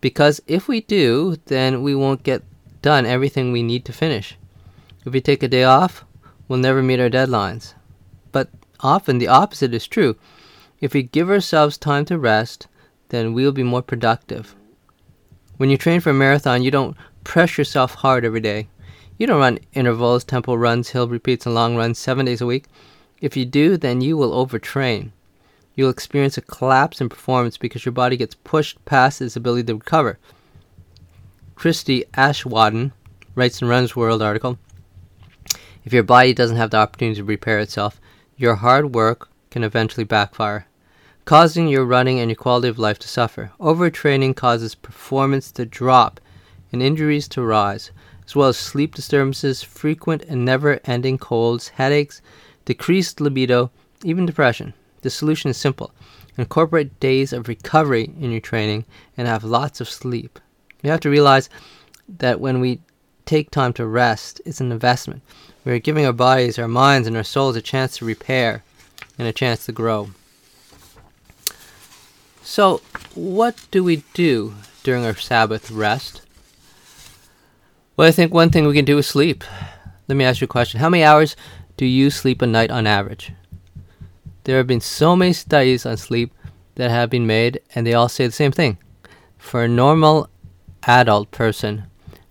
Because 0.00 0.40
if 0.46 0.68
we 0.68 0.80
do, 0.82 1.36
then 1.46 1.82
we 1.82 1.94
won't 1.94 2.22
get 2.22 2.42
done 2.82 3.06
everything 3.06 3.50
we 3.50 3.62
need 3.62 3.84
to 3.86 3.92
finish. 3.92 4.36
If 5.04 5.12
we 5.12 5.20
take 5.20 5.42
a 5.42 5.48
day 5.48 5.64
off, 5.64 6.04
we'll 6.46 6.58
never 6.58 6.82
meet 6.82 7.00
our 7.00 7.10
deadlines. 7.10 7.74
But 8.32 8.50
often 8.80 9.18
the 9.18 9.28
opposite 9.28 9.72
is 9.74 9.86
true. 9.86 10.16
If 10.80 10.92
we 10.92 11.02
give 11.02 11.30
ourselves 11.30 11.78
time 11.78 12.04
to 12.06 12.18
rest, 12.18 12.66
then 13.08 13.32
we'll 13.32 13.52
be 13.52 13.62
more 13.62 13.82
productive. 13.82 14.54
When 15.56 15.70
you 15.70 15.78
train 15.78 16.00
for 16.00 16.10
a 16.10 16.14
marathon, 16.14 16.62
you 16.62 16.70
don't 16.70 16.96
press 17.24 17.56
yourself 17.56 17.94
hard 17.94 18.24
every 18.24 18.40
day. 18.40 18.68
You 19.18 19.26
don't 19.26 19.40
run 19.40 19.58
intervals, 19.72 20.24
tempo 20.24 20.54
runs, 20.54 20.90
hill 20.90 21.08
repeats, 21.08 21.46
and 21.46 21.54
long 21.54 21.76
runs 21.76 21.98
seven 21.98 22.26
days 22.26 22.42
a 22.42 22.46
week. 22.46 22.66
If 23.20 23.36
you 23.36 23.46
do, 23.46 23.78
then 23.78 24.02
you 24.02 24.16
will 24.18 24.32
overtrain. 24.32 25.12
You'll 25.76 25.90
experience 25.90 26.38
a 26.38 26.40
collapse 26.40 27.02
in 27.02 27.10
performance 27.10 27.58
because 27.58 27.84
your 27.84 27.92
body 27.92 28.16
gets 28.16 28.34
pushed 28.34 28.82
past 28.86 29.20
its 29.20 29.36
ability 29.36 29.64
to 29.64 29.74
recover. 29.74 30.18
Christie 31.54 32.04
Aschwanden 32.14 32.92
writes 33.34 33.60
in 33.60 33.68
Runner's 33.68 33.94
World 33.94 34.22
article 34.22 34.58
If 35.84 35.92
your 35.92 36.02
body 36.02 36.32
doesn't 36.32 36.56
have 36.56 36.70
the 36.70 36.78
opportunity 36.78 37.16
to 37.16 37.24
repair 37.24 37.58
itself, 37.58 38.00
your 38.38 38.56
hard 38.56 38.94
work 38.94 39.28
can 39.50 39.62
eventually 39.62 40.04
backfire, 40.04 40.66
causing 41.26 41.68
your 41.68 41.84
running 41.84 42.20
and 42.20 42.30
your 42.30 42.36
quality 42.36 42.68
of 42.68 42.78
life 42.78 42.98
to 43.00 43.08
suffer. 43.08 43.52
Overtraining 43.60 44.34
causes 44.34 44.74
performance 44.74 45.52
to 45.52 45.66
drop 45.66 46.20
and 46.72 46.82
injuries 46.82 47.28
to 47.28 47.42
rise, 47.42 47.90
as 48.24 48.34
well 48.34 48.48
as 48.48 48.56
sleep 48.56 48.94
disturbances, 48.94 49.62
frequent 49.62 50.22
and 50.24 50.42
never 50.42 50.80
ending 50.84 51.18
colds, 51.18 51.68
headaches, 51.68 52.22
decreased 52.64 53.20
libido, 53.20 53.70
even 54.02 54.24
depression. 54.24 54.72
The 55.02 55.10
solution 55.10 55.50
is 55.50 55.56
simple 55.56 55.92
incorporate 56.38 57.00
days 57.00 57.32
of 57.32 57.48
recovery 57.48 58.10
in 58.20 58.30
your 58.30 58.40
training 58.40 58.84
and 59.16 59.26
have 59.26 59.44
lots 59.44 59.80
of 59.80 59.88
sleep. 59.88 60.38
You 60.82 60.90
have 60.90 61.00
to 61.00 61.10
realize 61.10 61.48
that 62.08 62.40
when 62.40 62.60
we 62.60 62.80
take 63.24 63.50
time 63.50 63.72
to 63.74 63.86
rest, 63.86 64.40
it's 64.44 64.60
an 64.60 64.70
investment. 64.70 65.22
We're 65.64 65.78
giving 65.78 66.06
our 66.06 66.12
bodies, 66.12 66.58
our 66.58 66.68
minds, 66.68 67.08
and 67.08 67.16
our 67.16 67.24
souls 67.24 67.56
a 67.56 67.62
chance 67.62 67.98
to 67.98 68.04
repair 68.04 68.62
and 69.18 69.26
a 69.26 69.32
chance 69.32 69.66
to 69.66 69.72
grow. 69.72 70.10
So, 72.42 72.80
what 73.14 73.66
do 73.70 73.82
we 73.82 74.04
do 74.14 74.54
during 74.84 75.04
our 75.04 75.16
Sabbath 75.16 75.70
rest? 75.70 76.22
Well, 77.96 78.06
I 78.06 78.12
think 78.12 78.32
one 78.32 78.50
thing 78.50 78.66
we 78.66 78.74
can 78.74 78.84
do 78.84 78.98
is 78.98 79.06
sleep. 79.06 79.42
Let 80.06 80.14
me 80.14 80.24
ask 80.24 80.40
you 80.40 80.44
a 80.44 80.48
question. 80.48 80.78
How 80.78 80.88
many 80.88 81.02
hours 81.02 81.34
do 81.76 81.86
you 81.86 82.10
sleep 82.10 82.42
a 82.42 82.46
night 82.46 82.70
on 82.70 82.86
average? 82.86 83.32
There 84.46 84.58
have 84.58 84.68
been 84.68 84.80
so 84.80 85.16
many 85.16 85.32
studies 85.32 85.84
on 85.84 85.96
sleep 85.96 86.32
that 86.76 86.88
have 86.88 87.10
been 87.10 87.26
made, 87.26 87.60
and 87.74 87.84
they 87.84 87.94
all 87.94 88.08
say 88.08 88.26
the 88.26 88.32
same 88.32 88.52
thing. 88.52 88.78
For 89.38 89.64
a 89.64 89.68
normal 89.68 90.30
adult 90.84 91.32
person, 91.32 91.82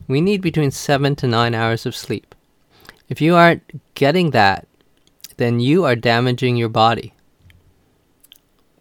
we 0.08 0.22
need 0.22 0.40
between 0.40 0.72
seven 0.72 1.18
to 1.18 1.28
nine 1.28 1.54
hours 1.54 1.86
of 1.86 1.94
sleep. 1.94 2.34
If 3.10 3.20
you 3.20 3.36
aren't 3.36 3.82
getting 3.96 4.32
that, 4.32 4.66
then 5.36 5.60
you 5.60 5.84
are 5.84 5.98
damaging 5.98 6.56
your 6.56 6.70
body. 6.70 7.14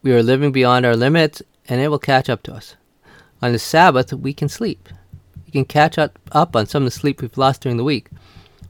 We 0.00 0.12
are 0.12 0.22
living 0.22 0.52
beyond 0.52 0.86
our 0.86 0.94
limits, 0.94 1.42
and 1.68 1.80
it 1.80 1.88
will 1.88 1.98
catch 1.98 2.30
up 2.30 2.44
to 2.44 2.54
us. 2.54 2.76
On 3.42 3.50
the 3.50 3.58
Sabbath, 3.58 4.12
we 4.12 4.32
can 4.32 4.48
sleep. 4.48 4.88
We 5.44 5.50
can 5.50 5.64
catch 5.64 5.98
up, 5.98 6.20
up 6.30 6.54
on 6.54 6.66
some 6.66 6.84
of 6.84 6.92
the 6.92 7.00
sleep 7.00 7.20
we've 7.20 7.36
lost 7.36 7.62
during 7.62 7.78
the 7.78 7.82
week. 7.82 8.10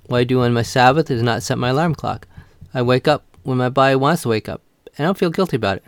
What 0.06 0.20
I 0.20 0.24
do 0.24 0.40
on 0.40 0.54
my 0.54 0.62
Sabbath 0.62 1.10
is 1.10 1.22
not 1.22 1.42
set 1.42 1.58
my 1.58 1.68
alarm 1.68 1.94
clock. 1.94 2.26
I 2.72 2.80
wake 2.80 3.06
up 3.06 3.26
when 3.44 3.58
my 3.58 3.68
body 3.68 3.94
wants 3.94 4.22
to 4.22 4.28
wake 4.28 4.48
up, 4.48 4.62
and 4.96 5.04
I 5.04 5.08
don't 5.08 5.18
feel 5.18 5.30
guilty 5.30 5.56
about 5.56 5.76
it. 5.78 5.84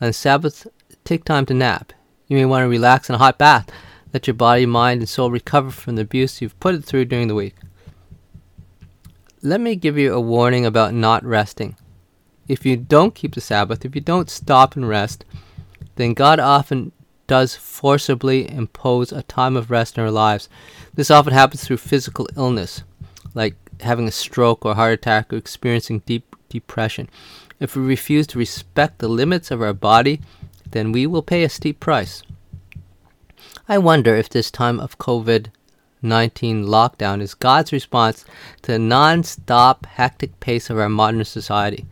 On 0.00 0.08
the 0.08 0.12
Sabbath, 0.12 0.66
take 1.04 1.24
time 1.24 1.46
to 1.46 1.54
nap. 1.54 1.92
You 2.28 2.36
may 2.36 2.44
want 2.44 2.62
to 2.64 2.68
relax 2.68 3.08
in 3.08 3.14
a 3.14 3.18
hot 3.18 3.38
bath. 3.38 3.70
Let 4.12 4.26
your 4.26 4.34
body, 4.34 4.66
mind, 4.66 5.00
and 5.00 5.08
soul 5.08 5.30
recover 5.30 5.70
from 5.70 5.96
the 5.96 6.02
abuse 6.02 6.42
you've 6.42 6.58
put 6.60 6.74
it 6.74 6.84
through 6.84 7.06
during 7.06 7.28
the 7.28 7.34
week. 7.34 7.54
Let 9.42 9.60
me 9.60 9.76
give 9.76 9.98
you 9.98 10.12
a 10.12 10.20
warning 10.20 10.64
about 10.66 10.94
not 10.94 11.24
resting. 11.24 11.76
If 12.48 12.64
you 12.66 12.76
don't 12.76 13.14
keep 13.14 13.34
the 13.34 13.40
Sabbath, 13.40 13.84
if 13.84 13.94
you 13.94 14.00
don't 14.00 14.30
stop 14.30 14.76
and 14.76 14.88
rest, 14.88 15.24
then 15.96 16.14
God 16.14 16.40
often 16.40 16.92
does 17.26 17.54
forcibly 17.54 18.50
impose 18.50 19.12
a 19.12 19.22
time 19.22 19.56
of 19.56 19.70
rest 19.70 19.96
in 19.96 20.04
our 20.04 20.10
lives. 20.10 20.48
This 20.94 21.10
often 21.10 21.32
happens 21.32 21.64
through 21.64 21.78
physical 21.78 22.28
illness, 22.36 22.82
like 23.34 23.56
having 23.80 24.06
a 24.06 24.12
stroke 24.12 24.64
or 24.64 24.74
heart 24.74 24.92
attack 24.92 25.32
or 25.32 25.36
experiencing 25.36 26.00
deep 26.00 26.33
depression. 26.48 27.08
If 27.60 27.76
we 27.76 27.82
refuse 27.82 28.26
to 28.28 28.38
respect 28.38 28.98
the 28.98 29.08
limits 29.08 29.50
of 29.50 29.62
our 29.62 29.72
body, 29.72 30.20
then 30.70 30.92
we 30.92 31.06
will 31.06 31.22
pay 31.22 31.44
a 31.44 31.48
steep 31.48 31.80
price. 31.80 32.22
I 33.68 33.78
wonder 33.78 34.14
if 34.14 34.28
this 34.28 34.50
time 34.50 34.80
of 34.80 34.98
COVID 34.98 35.46
19 36.02 36.66
lockdown 36.66 37.22
is 37.22 37.32
God's 37.32 37.72
response 37.72 38.24
to 38.62 38.72
the 38.72 38.78
non 38.78 39.22
stop, 39.22 39.86
hectic 39.86 40.38
pace 40.38 40.68
of 40.68 40.78
our 40.78 40.90
modern 40.90 41.24
society. 41.24 41.86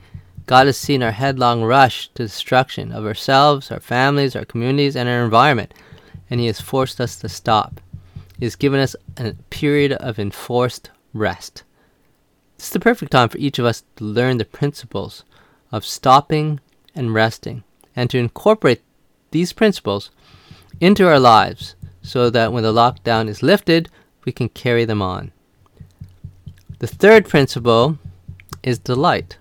God 0.46 0.66
has 0.66 0.76
seen 0.76 1.02
our 1.02 1.12
headlong 1.12 1.62
rush 1.62 2.08
to 2.08 2.24
destruction 2.24 2.92
of 2.92 3.06
ourselves, 3.06 3.70
our 3.70 3.80
families, 3.80 4.36
our 4.36 4.44
communities, 4.44 4.96
and 4.96 5.08
our 5.08 5.24
environment, 5.24 5.72
and 6.28 6.40
He 6.40 6.46
has 6.46 6.60
forced 6.60 7.00
us 7.00 7.16
to 7.16 7.28
stop. 7.28 7.80
He 8.38 8.44
has 8.44 8.56
given 8.56 8.80
us 8.80 8.94
a 9.16 9.32
period 9.48 9.92
of 9.92 10.18
enforced 10.18 10.90
rest. 11.14 11.62
This 12.62 12.68
is 12.68 12.74
the 12.74 12.78
perfect 12.78 13.10
time 13.10 13.28
for 13.28 13.38
each 13.38 13.58
of 13.58 13.64
us 13.64 13.82
to 13.96 14.04
learn 14.04 14.38
the 14.38 14.44
principles 14.44 15.24
of 15.72 15.84
stopping 15.84 16.60
and 16.94 17.12
resting, 17.12 17.64
and 17.96 18.08
to 18.08 18.18
incorporate 18.18 18.82
these 19.32 19.52
principles 19.52 20.12
into 20.80 21.08
our 21.08 21.18
lives 21.18 21.74
so 22.02 22.30
that 22.30 22.52
when 22.52 22.62
the 22.62 22.72
lockdown 22.72 23.26
is 23.26 23.42
lifted, 23.42 23.88
we 24.24 24.30
can 24.30 24.48
carry 24.48 24.84
them 24.84 25.02
on. 25.02 25.32
The 26.78 26.86
third 26.86 27.28
principle 27.28 27.98
is 28.62 28.78
delight. 28.78 29.38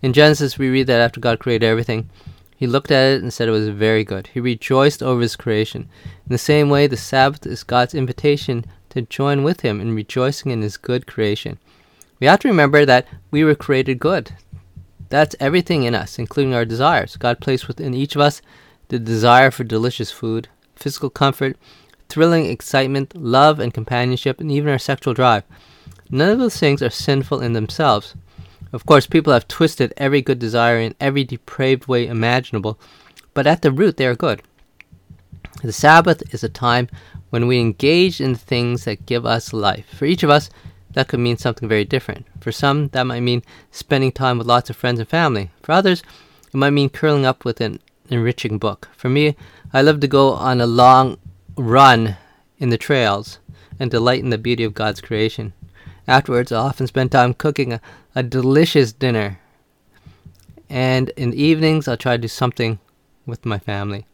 In 0.00 0.14
Genesis, 0.14 0.56
we 0.56 0.70
read 0.70 0.86
that 0.86 1.02
after 1.02 1.20
God 1.20 1.38
created 1.38 1.66
everything, 1.66 2.08
he 2.56 2.66
looked 2.66 2.90
at 2.90 3.12
it 3.12 3.22
and 3.22 3.30
said 3.30 3.46
it 3.46 3.50
was 3.50 3.68
very 3.68 4.04
good. 4.04 4.28
He 4.28 4.40
rejoiced 4.40 5.02
over 5.02 5.20
his 5.20 5.36
creation. 5.36 5.82
In 6.02 6.30
the 6.30 6.38
same 6.38 6.70
way, 6.70 6.86
the 6.86 6.96
Sabbath 6.96 7.44
is 7.44 7.62
God's 7.62 7.94
invitation 7.94 8.64
to 8.88 9.02
join 9.02 9.42
with 9.42 9.60
him 9.60 9.82
in 9.82 9.94
rejoicing 9.94 10.50
in 10.50 10.62
his 10.62 10.78
good 10.78 11.06
creation. 11.06 11.58
We 12.22 12.28
have 12.28 12.38
to 12.42 12.48
remember 12.48 12.86
that 12.86 13.08
we 13.32 13.42
were 13.42 13.56
created 13.56 13.98
good. 13.98 14.30
That's 15.08 15.34
everything 15.40 15.82
in 15.82 15.96
us, 15.96 16.20
including 16.20 16.54
our 16.54 16.64
desires. 16.64 17.16
God 17.16 17.40
placed 17.40 17.66
within 17.66 17.94
each 17.94 18.14
of 18.14 18.20
us 18.20 18.40
the 18.90 19.00
desire 19.00 19.50
for 19.50 19.64
delicious 19.64 20.12
food, 20.12 20.46
physical 20.76 21.10
comfort, 21.10 21.56
thrilling 22.08 22.46
excitement, 22.46 23.16
love 23.16 23.58
and 23.58 23.74
companionship, 23.74 24.40
and 24.40 24.52
even 24.52 24.70
our 24.70 24.78
sexual 24.78 25.14
drive. 25.14 25.42
None 26.10 26.30
of 26.30 26.38
those 26.38 26.56
things 26.56 26.80
are 26.80 26.90
sinful 26.90 27.40
in 27.40 27.54
themselves. 27.54 28.14
Of 28.72 28.86
course, 28.86 29.08
people 29.08 29.32
have 29.32 29.48
twisted 29.48 29.92
every 29.96 30.22
good 30.22 30.38
desire 30.38 30.78
in 30.78 30.94
every 31.00 31.24
depraved 31.24 31.88
way 31.88 32.06
imaginable, 32.06 32.78
but 33.34 33.48
at 33.48 33.62
the 33.62 33.72
root 33.72 33.96
they 33.96 34.06
are 34.06 34.14
good. 34.14 34.42
The 35.64 35.72
Sabbath 35.72 36.22
is 36.32 36.44
a 36.44 36.48
time 36.48 36.88
when 37.30 37.48
we 37.48 37.58
engage 37.58 38.20
in 38.20 38.36
things 38.36 38.84
that 38.84 39.06
give 39.06 39.26
us 39.26 39.52
life. 39.52 39.86
For 39.98 40.04
each 40.04 40.22
of 40.22 40.30
us, 40.30 40.50
that 40.94 41.08
could 41.08 41.20
mean 41.20 41.36
something 41.36 41.68
very 41.68 41.84
different. 41.84 42.26
For 42.40 42.52
some, 42.52 42.88
that 42.88 43.04
might 43.04 43.20
mean 43.20 43.42
spending 43.70 44.12
time 44.12 44.38
with 44.38 44.46
lots 44.46 44.70
of 44.70 44.76
friends 44.76 45.00
and 45.00 45.08
family. 45.08 45.50
For 45.62 45.72
others, 45.72 46.02
it 46.46 46.56
might 46.56 46.70
mean 46.70 46.90
curling 46.90 47.24
up 47.24 47.44
with 47.44 47.60
an 47.60 47.80
enriching 48.10 48.58
book. 48.58 48.88
For 48.96 49.08
me, 49.08 49.36
I 49.72 49.82
love 49.82 50.00
to 50.00 50.08
go 50.08 50.32
on 50.32 50.60
a 50.60 50.66
long 50.66 51.18
run 51.56 52.16
in 52.58 52.68
the 52.68 52.78
trails 52.78 53.38
and 53.80 53.90
delight 53.90 54.20
in 54.20 54.30
the 54.30 54.38
beauty 54.38 54.64
of 54.64 54.74
God's 54.74 55.00
creation. 55.00 55.52
Afterwards, 56.06 56.52
I 56.52 56.58
often 56.58 56.86
spend 56.86 57.12
time 57.12 57.34
cooking 57.34 57.72
a, 57.72 57.80
a 58.14 58.22
delicious 58.22 58.92
dinner. 58.92 59.38
And 60.68 61.10
in 61.10 61.30
the 61.30 61.42
evenings, 61.42 61.88
I'll 61.88 61.96
try 61.96 62.16
to 62.16 62.22
do 62.22 62.28
something 62.28 62.78
with 63.24 63.46
my 63.46 63.58
family. 63.58 64.06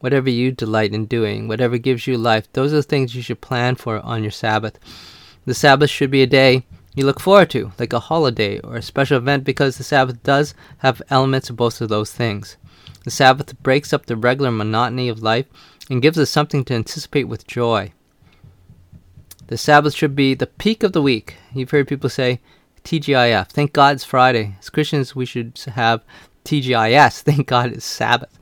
Whatever 0.00 0.30
you 0.30 0.50
delight 0.50 0.92
in 0.92 1.06
doing, 1.06 1.46
whatever 1.46 1.78
gives 1.78 2.06
you 2.06 2.18
life, 2.18 2.52
those 2.54 2.72
are 2.72 2.76
the 2.76 2.82
things 2.82 3.14
you 3.14 3.22
should 3.22 3.40
plan 3.40 3.76
for 3.76 4.00
on 4.00 4.22
your 4.22 4.32
Sabbath. 4.32 4.78
The 5.44 5.54
Sabbath 5.54 5.90
should 5.90 6.10
be 6.10 6.22
a 6.22 6.26
day 6.26 6.64
you 6.94 7.06
look 7.06 7.20
forward 7.20 7.50
to, 7.50 7.72
like 7.78 7.92
a 7.92 8.00
holiday 8.00 8.58
or 8.60 8.76
a 8.76 8.82
special 8.82 9.16
event, 9.16 9.44
because 9.44 9.76
the 9.76 9.84
Sabbath 9.84 10.22
does 10.22 10.54
have 10.78 11.00
elements 11.08 11.48
of 11.48 11.56
both 11.56 11.80
of 11.80 11.88
those 11.88 12.12
things. 12.12 12.56
The 13.04 13.10
Sabbath 13.10 13.60
breaks 13.62 13.92
up 13.92 14.06
the 14.06 14.16
regular 14.16 14.50
monotony 14.50 15.08
of 15.08 15.22
life 15.22 15.46
and 15.88 16.02
gives 16.02 16.18
us 16.18 16.30
something 16.30 16.64
to 16.66 16.74
anticipate 16.74 17.24
with 17.24 17.46
joy. 17.46 17.92
The 19.46 19.56
Sabbath 19.58 19.94
should 19.94 20.14
be 20.14 20.34
the 20.34 20.46
peak 20.46 20.82
of 20.82 20.92
the 20.92 21.02
week. 21.02 21.36
You've 21.54 21.70
heard 21.70 21.88
people 21.88 22.10
say 22.10 22.40
TGIF, 22.84 23.48
thank 23.48 23.72
God 23.72 23.94
it's 23.94 24.04
Friday. 24.04 24.56
As 24.58 24.70
Christians, 24.70 25.16
we 25.16 25.24
should 25.24 25.58
have 25.74 26.04
TGIS, 26.44 27.20
thank 27.22 27.46
God 27.48 27.72
it's 27.72 27.84
Sabbath. 27.84 28.38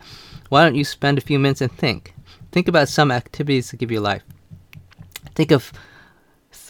Why 0.48 0.64
don't 0.64 0.74
you 0.74 0.84
spend 0.84 1.18
a 1.18 1.22
few 1.22 1.38
minutes 1.38 1.60
and 1.60 1.72
think? 1.72 2.14
Think 2.50 2.66
about 2.66 2.88
some 2.88 3.12
activities 3.12 3.70
that 3.70 3.76
give 3.76 3.92
you 3.92 4.00
life. 4.00 4.24
Think 5.36 5.52
of 5.52 5.72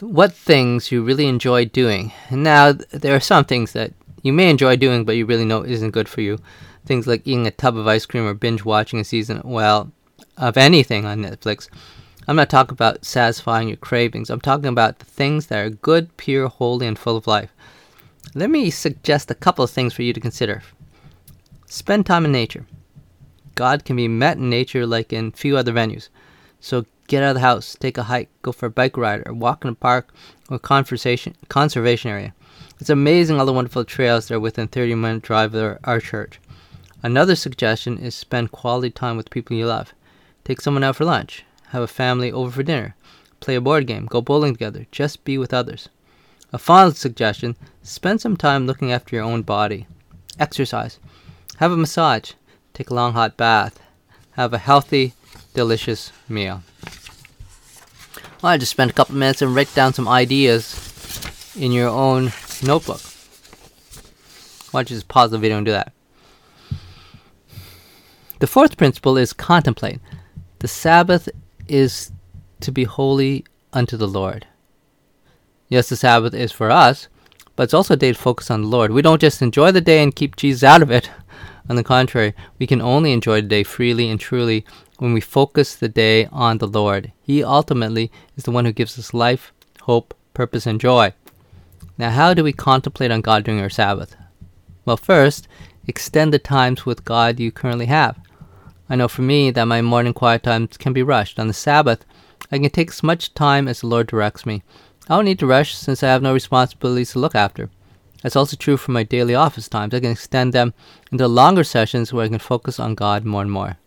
what 0.01 0.33
things 0.33 0.91
you 0.91 1.03
really 1.03 1.27
enjoy 1.27 1.65
doing. 1.65 2.11
Now, 2.29 2.73
there 2.73 3.15
are 3.15 3.19
some 3.19 3.45
things 3.45 3.73
that 3.73 3.93
you 4.23 4.33
may 4.33 4.49
enjoy 4.49 4.75
doing, 4.75 5.05
but 5.05 5.15
you 5.15 5.25
really 5.25 5.45
know 5.45 5.63
isn't 5.63 5.91
good 5.91 6.09
for 6.09 6.21
you. 6.21 6.39
Things 6.85 7.07
like 7.07 7.21
eating 7.25 7.47
a 7.47 7.51
tub 7.51 7.77
of 7.77 7.87
ice 7.87 8.05
cream 8.05 8.25
or 8.25 8.33
binge 8.33 8.65
watching 8.65 8.99
a 8.99 9.03
season, 9.03 9.41
well, 9.43 9.91
of 10.37 10.57
anything 10.57 11.05
on 11.05 11.19
Netflix. 11.19 11.69
I'm 12.27 12.35
not 12.35 12.49
talking 12.49 12.73
about 12.73 13.05
satisfying 13.05 13.67
your 13.67 13.77
cravings. 13.77 14.29
I'm 14.29 14.41
talking 14.41 14.67
about 14.67 14.99
the 14.99 15.05
things 15.05 15.47
that 15.47 15.59
are 15.59 15.69
good, 15.69 16.15
pure, 16.17 16.47
holy, 16.47 16.87
and 16.87 16.97
full 16.97 17.17
of 17.17 17.27
life. 17.27 17.53
Let 18.33 18.49
me 18.49 18.69
suggest 18.69 19.31
a 19.31 19.35
couple 19.35 19.63
of 19.63 19.71
things 19.71 19.93
for 19.93 20.03
you 20.03 20.13
to 20.13 20.19
consider. 20.19 20.61
Spend 21.65 22.05
time 22.05 22.25
in 22.25 22.31
nature. 22.31 22.65
God 23.55 23.85
can 23.85 23.95
be 23.95 24.07
met 24.07 24.37
in 24.37 24.49
nature 24.49 24.85
like 24.85 25.11
in 25.11 25.31
few 25.31 25.57
other 25.57 25.73
venues. 25.73 26.09
So 26.61 26.85
get 27.07 27.23
out 27.23 27.31
of 27.31 27.35
the 27.35 27.41
house, 27.41 27.75
take 27.79 27.97
a 27.97 28.03
hike, 28.03 28.29
go 28.43 28.51
for 28.51 28.67
a 28.67 28.69
bike 28.69 28.95
ride, 28.95 29.23
or 29.25 29.33
walk 29.33 29.65
in 29.65 29.71
a 29.71 29.75
park 29.75 30.13
or 30.49 30.59
conversation 30.59 31.35
conservation 31.49 32.11
area. 32.11 32.33
It's 32.79 32.89
amazing 32.89 33.39
all 33.39 33.45
the 33.45 33.53
wonderful 33.53 33.83
trails 33.83 34.27
that 34.27 34.35
are 34.35 34.39
within 34.39 34.67
30 34.67 34.95
minute 34.95 35.23
drive 35.23 35.53
of 35.55 35.79
our 35.83 35.99
church. 35.99 36.39
Another 37.03 37.35
suggestion 37.35 37.97
is 37.97 38.13
spend 38.13 38.51
quality 38.51 38.91
time 38.91 39.17
with 39.17 39.31
people 39.31 39.57
you 39.57 39.65
love. 39.65 39.93
Take 40.43 40.61
someone 40.61 40.83
out 40.83 40.95
for 40.95 41.05
lunch, 41.05 41.43
have 41.69 41.81
a 41.81 41.87
family 41.87 42.31
over 42.31 42.51
for 42.51 42.63
dinner, 42.63 42.95
play 43.39 43.55
a 43.55 43.61
board 43.61 43.87
game, 43.87 44.05
go 44.05 44.21
bowling 44.21 44.53
together, 44.53 44.85
just 44.91 45.23
be 45.23 45.37
with 45.37 45.53
others. 45.53 45.89
A 46.53 46.59
final 46.59 46.91
suggestion 46.91 47.55
spend 47.81 48.21
some 48.21 48.37
time 48.37 48.67
looking 48.67 48.91
after 48.91 49.15
your 49.15 49.25
own 49.25 49.41
body. 49.41 49.87
Exercise, 50.39 50.99
have 51.57 51.71
a 51.71 51.77
massage, 51.77 52.33
take 52.73 52.89
a 52.89 52.93
long 52.93 53.13
hot 53.13 53.35
bath, 53.35 53.79
have 54.31 54.53
a 54.53 54.59
healthy, 54.59 55.13
delicious 55.53 56.11
meal. 56.29 56.63
Well, 58.41 58.51
I 58.51 58.57
just 58.57 58.71
spent 58.71 58.91
a 58.91 58.93
couple 58.93 59.15
minutes 59.15 59.41
and 59.41 59.55
write 59.55 59.73
down 59.75 59.93
some 59.93 60.07
ideas 60.07 61.55
in 61.55 61.71
your 61.71 61.89
own 61.89 62.31
notebook. 62.63 63.01
Why 64.71 64.79
don't 64.79 64.89
you 64.89 64.95
just 64.95 65.07
pause 65.07 65.31
the 65.31 65.37
video 65.37 65.57
and 65.57 65.65
do 65.65 65.71
that? 65.71 65.93
The 68.39 68.47
fourth 68.47 68.77
principle 68.77 69.17
is 69.17 69.33
contemplate. 69.33 69.99
The 70.59 70.67
Sabbath 70.67 71.29
is 71.67 72.11
to 72.61 72.71
be 72.71 72.85
holy 72.85 73.45
unto 73.73 73.97
the 73.97 74.07
Lord. 74.07 74.47
Yes, 75.69 75.89
the 75.89 75.95
Sabbath 75.95 76.33
is 76.33 76.51
for 76.51 76.71
us, 76.71 77.07
but 77.55 77.63
it's 77.63 77.73
also 77.73 77.93
a 77.93 77.97
day 77.97 78.13
to 78.13 78.17
focus 78.17 78.49
on 78.49 78.63
the 78.63 78.67
Lord. 78.67 78.91
We 78.91 79.01
don't 79.01 79.21
just 79.21 79.41
enjoy 79.41 79.71
the 79.71 79.81
day 79.81 80.01
and 80.01 80.15
keep 80.15 80.35
Jesus 80.35 80.63
out 80.63 80.81
of 80.81 80.89
it. 80.91 81.09
On 81.69 81.75
the 81.75 81.83
contrary, 81.83 82.33
we 82.59 82.67
can 82.67 82.81
only 82.81 83.13
enjoy 83.13 83.41
the 83.41 83.47
day 83.47 83.63
freely 83.63 84.09
and 84.09 84.19
truly 84.19 84.65
when 85.01 85.13
we 85.13 85.19
focus 85.19 85.75
the 85.75 85.89
day 85.89 86.27
on 86.27 86.59
the 86.59 86.67
Lord. 86.67 87.11
He 87.23 87.43
ultimately 87.43 88.11
is 88.37 88.43
the 88.43 88.51
one 88.51 88.65
who 88.65 88.71
gives 88.71 88.99
us 88.99 89.15
life, 89.15 89.51
hope, 89.81 90.13
purpose, 90.35 90.67
and 90.67 90.79
joy. 90.79 91.11
Now, 91.97 92.11
how 92.11 92.35
do 92.35 92.43
we 92.43 92.53
contemplate 92.53 93.09
on 93.09 93.21
God 93.21 93.43
during 93.43 93.59
our 93.61 93.69
Sabbath? 93.71 94.15
Well, 94.85 94.97
first, 94.97 95.47
extend 95.87 96.31
the 96.31 96.37
times 96.37 96.85
with 96.85 97.03
God 97.03 97.39
you 97.39 97.51
currently 97.51 97.87
have. 97.87 98.15
I 98.91 98.95
know 98.95 99.07
for 99.07 99.23
me 99.23 99.49
that 99.49 99.65
my 99.65 99.81
morning 99.81 100.13
quiet 100.13 100.43
times 100.43 100.77
can 100.77 100.93
be 100.93 101.01
rushed. 101.01 101.39
On 101.39 101.47
the 101.47 101.53
Sabbath, 101.53 102.05
I 102.51 102.59
can 102.59 102.69
take 102.69 102.91
as 102.91 103.01
much 103.01 103.33
time 103.33 103.67
as 103.67 103.81
the 103.81 103.87
Lord 103.87 104.05
directs 104.05 104.45
me. 104.45 104.61
I 105.09 105.15
don't 105.15 105.25
need 105.25 105.39
to 105.39 105.47
rush 105.47 105.73
since 105.73 106.03
I 106.03 106.09
have 106.09 106.21
no 106.21 106.31
responsibilities 106.31 107.13
to 107.13 107.19
look 107.19 107.33
after. 107.33 107.71
That's 108.21 108.35
also 108.35 108.55
true 108.55 108.77
for 108.77 108.91
my 108.91 109.01
daily 109.01 109.33
office 109.33 109.67
times. 109.67 109.95
I 109.95 109.99
can 109.99 110.11
extend 110.11 110.53
them 110.53 110.75
into 111.11 111.27
longer 111.27 111.63
sessions 111.63 112.13
where 112.13 112.25
I 112.25 112.29
can 112.29 112.37
focus 112.37 112.79
on 112.79 112.93
God 112.93 113.25
more 113.25 113.41
and 113.41 113.51
more. 113.51 113.77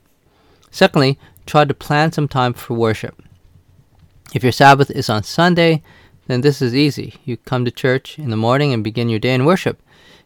Secondly, 0.75 1.21
try 1.47 1.65
to 1.65 1.73
plan 1.73 2.11
some 2.11 2.27
time 2.27 2.53
for 2.53 2.75
worship. 2.75 3.23
If 4.35 4.43
your 4.43 4.51
Sabbath 4.51 4.91
is 4.91 5.09
on 5.09 5.23
Sunday, 5.23 5.85
then 6.27 6.41
this 6.41 6.61
is 6.61 6.75
easy. 6.75 7.15
You 7.25 7.37
come 7.37 7.65
to 7.65 7.71
church 7.71 8.19
in 8.19 8.31
the 8.31 8.37
morning 8.37 8.73
and 8.73 8.83
begin 8.83 9.09
your 9.09 9.21
day 9.21 9.35
in 9.35 9.45
worship. 9.45 9.81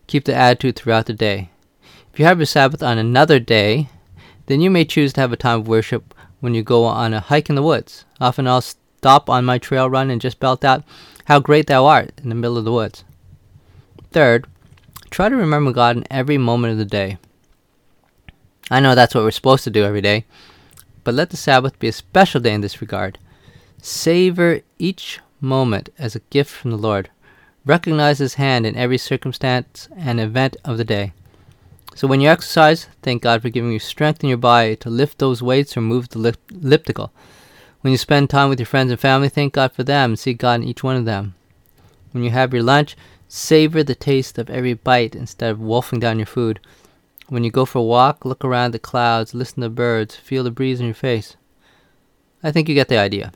Keep 0.07 0.25
the 0.25 0.35
attitude 0.35 0.77
throughout 0.77 1.05
the 1.05 1.13
day. 1.13 1.51
If 2.11 2.19
you 2.19 2.25
have 2.25 2.39
your 2.39 2.47
Sabbath 2.47 2.83
on 2.83 2.97
another 2.97 3.39
day, 3.39 3.91
then 4.47 4.63
you 4.63 4.71
may 4.71 4.87
choose 4.87 5.13
to 5.13 5.21
have 5.21 5.35
a 5.35 5.37
time 5.37 5.61
of 5.61 5.69
worship 5.69 6.15
when 6.41 6.55
you 6.55 6.63
go 6.63 6.87
on 6.87 7.13
a 7.13 7.21
hike 7.21 7.51
in 7.51 7.55
the 7.55 7.63
woods. 7.63 8.07
Often 8.19 8.49
I'll 8.49 8.63
stop 8.63 9.29
on 9.29 9.45
my 9.45 9.59
trail 9.59 9.91
run 9.91 10.09
and 10.09 10.19
just 10.19 10.41
belt 10.41 10.65
out, 10.65 10.83
How 11.27 11.41
great 11.41 11.67
thou 11.67 11.85
art, 11.85 12.13
in 12.23 12.31
the 12.31 12.35
middle 12.35 12.57
of 12.57 12.65
the 12.65 12.73
woods. 12.73 13.05
Third, 14.13 14.47
try 15.11 15.29
to 15.29 15.37
remember 15.37 15.73
God 15.73 15.99
in 15.99 16.07
every 16.11 16.39
moment 16.39 16.73
of 16.73 16.79
the 16.79 16.87
day. 16.87 17.19
I 18.71 18.81
know 18.81 18.95
that's 18.95 19.15
what 19.15 19.25
we're 19.25 19.31
supposed 19.31 19.65
to 19.65 19.71
do 19.71 19.85
every 19.85 20.03
day, 20.03 20.27
but 21.05 21.15
let 21.15 21.31
the 21.31 21.37
Sabbath 21.37 21.79
be 21.79 21.89
a 21.89 21.93
special 21.93 22.41
day 22.41 22.53
in 22.53 22.61
this 22.61 22.81
regard. 22.81 23.19
Savor 23.81 24.61
each 24.79 25.21
moment 25.41 25.89
as 25.99 26.15
a 26.15 26.21
gift 26.31 26.51
from 26.51 26.71
the 26.71 26.77
Lord. 26.77 27.11
Recognize 27.65 28.19
His 28.19 28.35
hand 28.35 28.67
in 28.67 28.77
every 28.77 28.99
circumstance 28.99 29.89
and 29.97 30.21
event 30.21 30.57
of 30.65 30.77
the 30.77 30.85
day. 30.85 31.13
So 31.95 32.07
when 32.07 32.21
you 32.21 32.29
exercise, 32.29 32.89
thank 33.03 33.23
God 33.23 33.43
for 33.43 33.49
giving 33.49 33.73
you 33.73 33.79
strength 33.79 34.23
in 34.23 34.29
your 34.29 34.39
body 34.39 34.77
to 34.77 34.91
lift 34.91 35.19
those 35.19 35.43
weights 35.43 35.77
or 35.77 35.81
move 35.81 36.11
the 36.11 36.37
elliptical. 36.51 37.13
When 37.81 37.93
you 37.93 37.99
spend 37.99 38.29
time 38.29 38.49
with 38.49 38.59
your 38.59 38.67
friends 38.67 38.91
and 38.91 39.01
family, 39.01 39.29
thank 39.29 39.55
God 39.55 39.73
for 39.73 39.85
them 39.85 40.13
and 40.13 40.19
see 40.19 40.35
God 40.35 40.61
in 40.61 40.69
each 40.69 40.83
one 40.83 40.97
of 40.97 41.07
them. 41.07 41.35
When 42.13 42.23
you 42.23 42.31
have 42.31 42.53
your 42.53 42.63
lunch, 42.63 42.97
savor 43.29 43.83
the 43.83 43.95
taste 43.95 44.39
of 44.39 44.51
every 44.51 44.75
bite 44.75 45.15
instead 45.15 45.51
of 45.51 45.61
wolfing 45.61 46.01
down 46.01 46.19
your 46.19 46.27
food. 46.27 46.61
When 47.29 47.45
you 47.45 47.51
go 47.51 47.67
for 47.67 47.79
a 47.79 47.83
walk, 47.83 48.25
look 48.25 48.43
around 48.43 48.73
the 48.73 48.79
clouds, 48.79 49.35
listen 49.35 49.63
to 49.63 49.69
birds, 49.69 50.17
feel 50.17 50.45
the 50.45 50.51
breeze 50.51 50.81
in 50.81 50.87
your 50.87 50.95
face. 50.95 51.37
I 52.43 52.51
think 52.51 52.69
you 52.69 52.75
get 52.75 52.89
the 52.89 52.97
idea. 52.97 53.33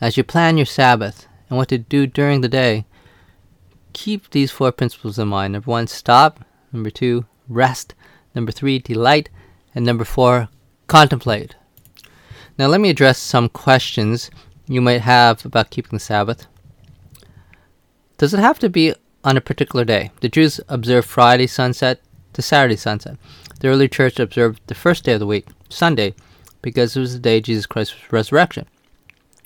As 0.00 0.16
you 0.16 0.24
plan 0.24 0.58
your 0.58 0.66
Sabbath 0.66 1.26
and 1.48 1.56
what 1.56 1.68
to 1.68 1.78
do 1.78 2.06
during 2.06 2.42
the 2.42 2.48
day, 2.48 2.84
keep 3.94 4.30
these 4.30 4.50
four 4.50 4.70
principles 4.70 5.18
in 5.18 5.28
mind. 5.28 5.54
Number 5.54 5.70
one, 5.70 5.86
stop. 5.86 6.44
Number 6.72 6.90
two, 6.90 7.24
rest. 7.48 7.94
Number 8.34 8.52
three, 8.52 8.78
delight. 8.78 9.30
And 9.74 9.86
number 9.86 10.04
four, 10.04 10.48
contemplate. 10.88 11.54
Now, 12.58 12.66
let 12.66 12.80
me 12.80 12.90
address 12.90 13.18
some 13.18 13.48
questions 13.48 14.30
you 14.66 14.82
might 14.82 15.00
have 15.00 15.46
about 15.46 15.70
keeping 15.70 15.96
the 15.96 16.00
Sabbath. 16.00 16.46
Does 18.18 18.34
it 18.34 18.40
have 18.40 18.58
to 18.58 18.68
be 18.68 18.94
on 19.24 19.38
a 19.38 19.40
particular 19.40 19.86
day? 19.86 20.10
The 20.20 20.28
Jews 20.28 20.60
observe 20.68 21.06
Friday 21.06 21.46
sunset 21.46 22.02
to 22.32 22.42
Saturday 22.42 22.76
sunset. 22.76 23.16
The 23.60 23.68
early 23.68 23.88
church 23.88 24.18
observed 24.18 24.60
the 24.66 24.74
first 24.74 25.04
day 25.04 25.12
of 25.12 25.20
the 25.20 25.26
week, 25.26 25.46
Sunday, 25.68 26.14
because 26.62 26.96
it 26.96 27.00
was 27.00 27.12
the 27.12 27.18
day 27.18 27.40
Jesus 27.40 27.66
Christ 27.66 27.94
was 27.94 28.12
resurrection 28.12 28.66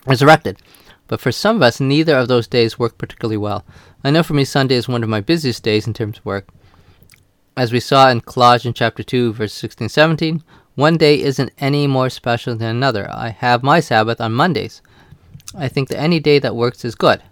resurrected. 0.06 0.58
But 1.06 1.20
for 1.20 1.32
some 1.32 1.56
of 1.56 1.62
us, 1.62 1.80
neither 1.80 2.16
of 2.16 2.28
those 2.28 2.46
days 2.46 2.78
work 2.78 2.96
particularly 2.98 3.36
well. 3.36 3.64
I 4.02 4.10
know 4.10 4.22
for 4.22 4.34
me, 4.34 4.44
Sunday 4.44 4.76
is 4.76 4.88
one 4.88 5.02
of 5.02 5.08
my 5.08 5.20
busiest 5.20 5.62
days 5.62 5.86
in 5.86 5.94
terms 5.94 6.18
of 6.18 6.24
work. 6.24 6.48
As 7.56 7.72
we 7.72 7.80
saw 7.80 8.10
in 8.10 8.20
Colossians 8.20 8.76
chapter 8.76 9.02
2, 9.02 9.32
verse 9.34 9.52
16 9.52 9.88
17, 9.88 10.42
one 10.74 10.96
day 10.96 11.20
isn't 11.20 11.52
any 11.58 11.86
more 11.86 12.10
special 12.10 12.56
than 12.56 12.74
another. 12.74 13.08
I 13.10 13.28
have 13.28 13.62
my 13.62 13.80
Sabbath 13.80 14.20
on 14.20 14.32
Mondays. 14.32 14.82
I 15.56 15.68
think 15.68 15.88
that 15.88 16.00
any 16.00 16.18
day 16.18 16.38
that 16.40 16.56
works 16.56 16.84
is 16.84 16.96
good. 16.96 17.22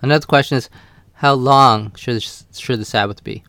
Another 0.00 0.26
question 0.26 0.58
is, 0.58 0.70
how 1.14 1.34
long 1.34 1.94
should, 1.96 2.22
should 2.22 2.80
the 2.80 2.84
Sabbath 2.84 3.24
be? 3.24 3.42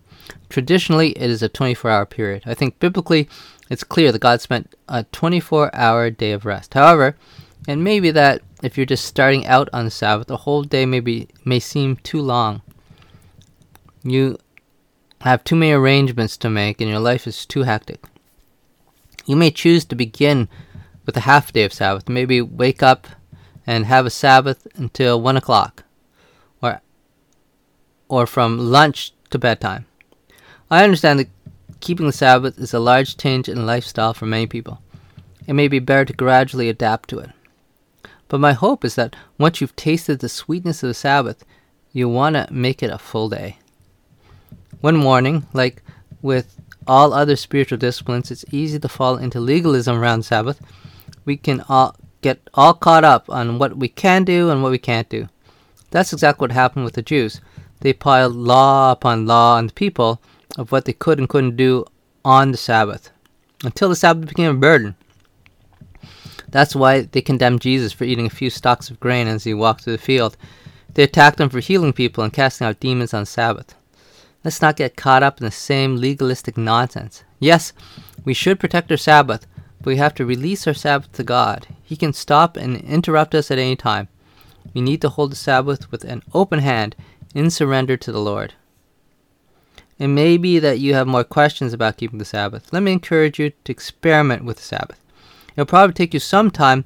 Traditionally, 0.49 1.11
it 1.11 1.29
is 1.29 1.41
a 1.41 1.49
24 1.49 1.89
hour 1.89 2.05
period. 2.05 2.43
I 2.45 2.53
think 2.53 2.79
biblically, 2.79 3.27
it's 3.69 3.83
clear 3.83 4.11
that 4.11 4.19
God 4.19 4.41
spent 4.41 4.75
a 4.87 5.03
24 5.05 5.73
hour 5.75 6.09
day 6.09 6.31
of 6.31 6.45
rest. 6.45 6.73
However, 6.73 7.15
it 7.67 7.77
may 7.77 7.99
be 7.99 8.11
that 8.11 8.41
if 8.61 8.77
you're 8.77 8.85
just 8.85 9.05
starting 9.05 9.45
out 9.45 9.69
on 9.73 9.85
the 9.85 9.91
Sabbath, 9.91 10.29
a 10.29 10.37
whole 10.37 10.63
day 10.63 10.85
maybe 10.85 11.27
may 11.45 11.59
seem 11.59 11.97
too 11.97 12.21
long. 12.21 12.61
You 14.03 14.37
have 15.21 15.43
too 15.43 15.55
many 15.55 15.71
arrangements 15.71 16.37
to 16.37 16.49
make 16.49 16.81
and 16.81 16.89
your 16.89 16.99
life 16.99 17.25
is 17.25 17.45
too 17.45 17.63
hectic. 17.63 18.03
You 19.25 19.35
may 19.35 19.51
choose 19.51 19.85
to 19.85 19.95
begin 19.95 20.49
with 21.05 21.15
a 21.15 21.21
half 21.21 21.53
day 21.53 21.63
of 21.63 21.73
Sabbath. 21.73 22.09
Maybe 22.09 22.41
wake 22.41 22.83
up 22.83 23.07
and 23.65 23.85
have 23.85 24.05
a 24.05 24.09
Sabbath 24.09 24.67
until 24.75 25.21
one 25.21 25.37
o'clock, 25.37 25.83
or 26.61 26.81
or 28.09 28.27
from 28.27 28.57
lunch 28.57 29.13
to 29.29 29.39
bedtime. 29.39 29.85
I 30.69 30.83
understand 30.83 31.19
that 31.19 31.29
keeping 31.79 32.05
the 32.05 32.13
Sabbath 32.13 32.57
is 32.57 32.73
a 32.73 32.79
large 32.79 33.17
change 33.17 33.49
in 33.49 33.65
lifestyle 33.65 34.13
for 34.13 34.25
many 34.25 34.47
people. 34.47 34.81
It 35.47 35.53
may 35.53 35.67
be 35.67 35.79
better 35.79 36.05
to 36.05 36.13
gradually 36.13 36.69
adapt 36.69 37.09
to 37.09 37.19
it. 37.19 37.29
But 38.27 38.39
my 38.39 38.53
hope 38.53 38.83
is 38.85 38.95
that 38.95 39.15
once 39.37 39.61
you've 39.61 39.75
tasted 39.75 40.19
the 40.19 40.29
sweetness 40.29 40.81
of 40.81 40.87
the 40.87 40.93
Sabbath, 40.93 41.43
you'll 41.91 42.11
want 42.11 42.35
to 42.35 42.47
make 42.51 42.81
it 42.81 42.89
a 42.89 42.97
full 42.97 43.29
day. 43.29 43.57
One 44.81 44.97
morning, 44.97 45.45
like 45.53 45.83
with 46.21 46.59
all 46.87 47.13
other 47.13 47.35
spiritual 47.35 47.77
disciplines, 47.77 48.31
it's 48.31 48.45
easy 48.51 48.79
to 48.79 48.89
fall 48.89 49.17
into 49.17 49.39
legalism 49.39 49.97
around 49.97 50.23
Sabbath. 50.23 50.61
We 51.25 51.37
can 51.37 51.61
all 51.69 51.95
get 52.21 52.49
all 52.53 52.73
caught 52.73 53.03
up 53.03 53.29
on 53.29 53.59
what 53.59 53.77
we 53.77 53.89
can 53.89 54.23
do 54.23 54.49
and 54.49 54.63
what 54.63 54.71
we 54.71 54.77
can't 54.77 55.09
do. 55.09 55.27
That's 55.91 56.13
exactly 56.13 56.45
what 56.45 56.51
happened 56.53 56.85
with 56.85 56.95
the 56.95 57.01
Jews. 57.01 57.41
They 57.81 57.93
piled 57.93 58.35
law 58.35 58.93
upon 58.93 59.27
law 59.27 59.57
on 59.57 59.67
the 59.67 59.73
people 59.73 60.21
of 60.57 60.71
what 60.71 60.85
they 60.85 60.93
could 60.93 61.19
and 61.19 61.29
couldn't 61.29 61.55
do 61.55 61.85
on 62.23 62.51
the 62.51 62.57
Sabbath 62.57 63.11
until 63.63 63.89
the 63.89 63.95
Sabbath 63.95 64.27
became 64.27 64.51
a 64.51 64.59
burden. 64.59 64.95
That's 66.49 66.75
why 66.75 67.01
they 67.01 67.21
condemned 67.21 67.61
Jesus 67.61 67.93
for 67.93 68.03
eating 68.03 68.27
a 68.27 68.29
few 68.29 68.49
stalks 68.49 68.89
of 68.89 68.99
grain 68.99 69.27
as 69.27 69.43
he 69.43 69.53
walked 69.53 69.83
through 69.83 69.93
the 69.93 70.03
field. 70.03 70.37
They 70.93 71.03
attacked 71.03 71.39
him 71.39 71.49
for 71.49 71.59
healing 71.59 71.93
people 71.93 72.23
and 72.23 72.31
casting 72.31 72.67
out 72.67 72.79
demons 72.79 73.13
on 73.13 73.25
Sabbath. 73.25 73.73
Let's 74.43 74.61
not 74.61 74.75
get 74.75 74.95
caught 74.95 75.23
up 75.23 75.39
in 75.39 75.45
the 75.45 75.51
same 75.51 75.95
legalistic 75.95 76.57
nonsense. 76.57 77.23
Yes, 77.39 77.73
we 78.23 78.33
should 78.33 78.59
protect 78.59 78.91
our 78.91 78.97
Sabbath, 78.97 79.47
but 79.79 79.87
we 79.87 79.97
have 79.97 80.13
to 80.15 80.25
release 80.25 80.67
our 80.67 80.73
Sabbath 80.73 81.11
to 81.13 81.23
God. 81.23 81.67
He 81.81 81.95
can 81.95 82.13
stop 82.13 82.55
and 82.55 82.77
interrupt 82.77 83.33
us 83.33 83.49
at 83.49 83.57
any 83.57 83.75
time. 83.75 84.09
We 84.73 84.81
need 84.81 85.01
to 85.01 85.09
hold 85.09 85.31
the 85.31 85.37
Sabbath 85.37 85.91
with 85.91 86.03
an 86.03 86.23
open 86.33 86.59
hand 86.59 86.95
in 87.33 87.49
surrender 87.49 87.97
to 87.97 88.11
the 88.11 88.21
Lord. 88.21 88.53
It 89.99 90.07
may 90.07 90.37
be 90.37 90.59
that 90.59 90.79
you 90.79 90.93
have 90.95 91.07
more 91.07 91.23
questions 91.23 91.73
about 91.73 91.97
keeping 91.97 92.19
the 92.19 92.25
Sabbath. 92.25 92.73
Let 92.73 92.83
me 92.83 92.91
encourage 92.91 93.39
you 93.39 93.51
to 93.51 93.71
experiment 93.71 94.43
with 94.43 94.57
the 94.57 94.63
Sabbath. 94.63 94.99
It'll 95.55 95.65
probably 95.65 95.93
take 95.93 96.13
you 96.13 96.19
some 96.19 96.49
time 96.49 96.85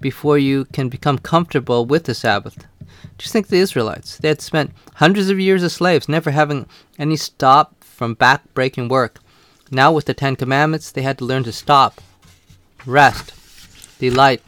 before 0.00 0.38
you 0.38 0.64
can 0.66 0.88
become 0.88 1.18
comfortable 1.18 1.84
with 1.84 2.04
the 2.04 2.14
Sabbath. 2.14 2.66
Just 3.18 3.32
think 3.32 3.48
the 3.48 3.58
Israelites. 3.58 4.16
They 4.16 4.28
had 4.28 4.40
spent 4.40 4.72
hundreds 4.94 5.28
of 5.28 5.40
years 5.40 5.62
as 5.62 5.74
slaves, 5.74 6.08
never 6.08 6.30
having 6.30 6.66
any 6.98 7.16
stop 7.16 7.82
from 7.84 8.14
back 8.14 8.42
breaking 8.54 8.88
work. 8.88 9.18
Now, 9.70 9.92
with 9.92 10.06
the 10.06 10.14
Ten 10.14 10.36
Commandments, 10.36 10.90
they 10.90 11.02
had 11.02 11.18
to 11.18 11.24
learn 11.24 11.44
to 11.44 11.52
stop, 11.52 12.00
rest, 12.86 13.34
delight, 13.98 14.42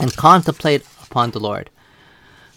and 0.00 0.16
contemplate 0.16 0.84
upon 1.04 1.30
the 1.30 1.40
Lord. 1.40 1.70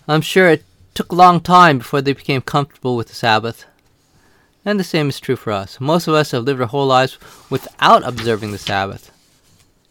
I'm 0.08 0.22
sure 0.22 0.50
it 0.50 0.64
took 0.94 1.12
a 1.12 1.16
long 1.16 1.42
time 1.42 1.78
before 1.78 2.02
they 2.02 2.14
became 2.14 2.42
comfortable 2.42 2.96
with 2.96 3.10
the 3.10 3.16
Sabbath. 3.16 3.66
And 4.64 4.80
the 4.80 4.84
same 4.84 5.10
is 5.10 5.20
true 5.20 5.36
for 5.36 5.52
us. 5.52 5.80
Most 5.80 6.08
of 6.08 6.14
us 6.14 6.32
have 6.32 6.44
lived 6.44 6.62
our 6.62 6.68
whole 6.68 6.86
lives 6.86 7.18
without 7.50 8.08
observing 8.08 8.52
the 8.52 8.58
Sabbath. 8.58 9.12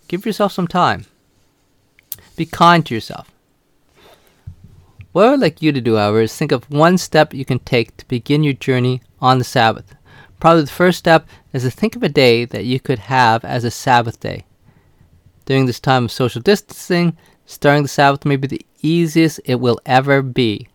Give 0.07 0.25
yourself 0.25 0.53
some 0.53 0.69
time. 0.69 1.07
Be 2.37 2.47
kind 2.47 2.87
to 2.87 2.95
yourself. 2.95 3.31
What 5.13 5.27
I 5.27 5.31
would 5.31 5.41
like 5.41 5.61
you 5.61 5.73
to 5.73 5.81
do, 5.81 5.97
however, 5.97 6.23
is 6.23 6.37
think 6.37 6.53
of 6.53 6.71
one 6.71 6.97
step 6.97 7.35
you 7.35 7.45
can 7.45 7.59
take 7.59 7.97
to 7.97 8.07
begin 8.07 8.45
your 8.45 8.53
journey 8.53 9.03
on 9.21 9.39
the 9.39 9.45
Sabbath. 9.45 9.97
Probably 10.39 10.63
the 10.63 10.71
first 10.71 10.99
step 10.99 11.29
is 11.53 11.65
to 11.65 11.71
think 11.71 11.97
of 11.97 12.05
a 12.05 12.09
day 12.09 12.45
that 12.45 12.65
you 12.65 12.79
could 12.79 13.01
have 13.01 13.45
as 13.45 13.65
a 13.65 13.71
Sabbath 13.73 14.21
day. 14.21 14.45
During 15.47 15.67
this 15.67 15.81
time 15.81 16.05
of 16.05 16.13
social 16.13 16.41
distancing, 16.41 17.17
starting 17.45 17.83
the 17.83 17.89
Sabbath 17.89 18.25
may 18.25 18.37
be 18.37 18.47
the 18.47 18.65
easiest 18.83 19.41
it 19.45 19.57
will 19.57 19.81
ever 19.85 20.23
be. 20.23 20.69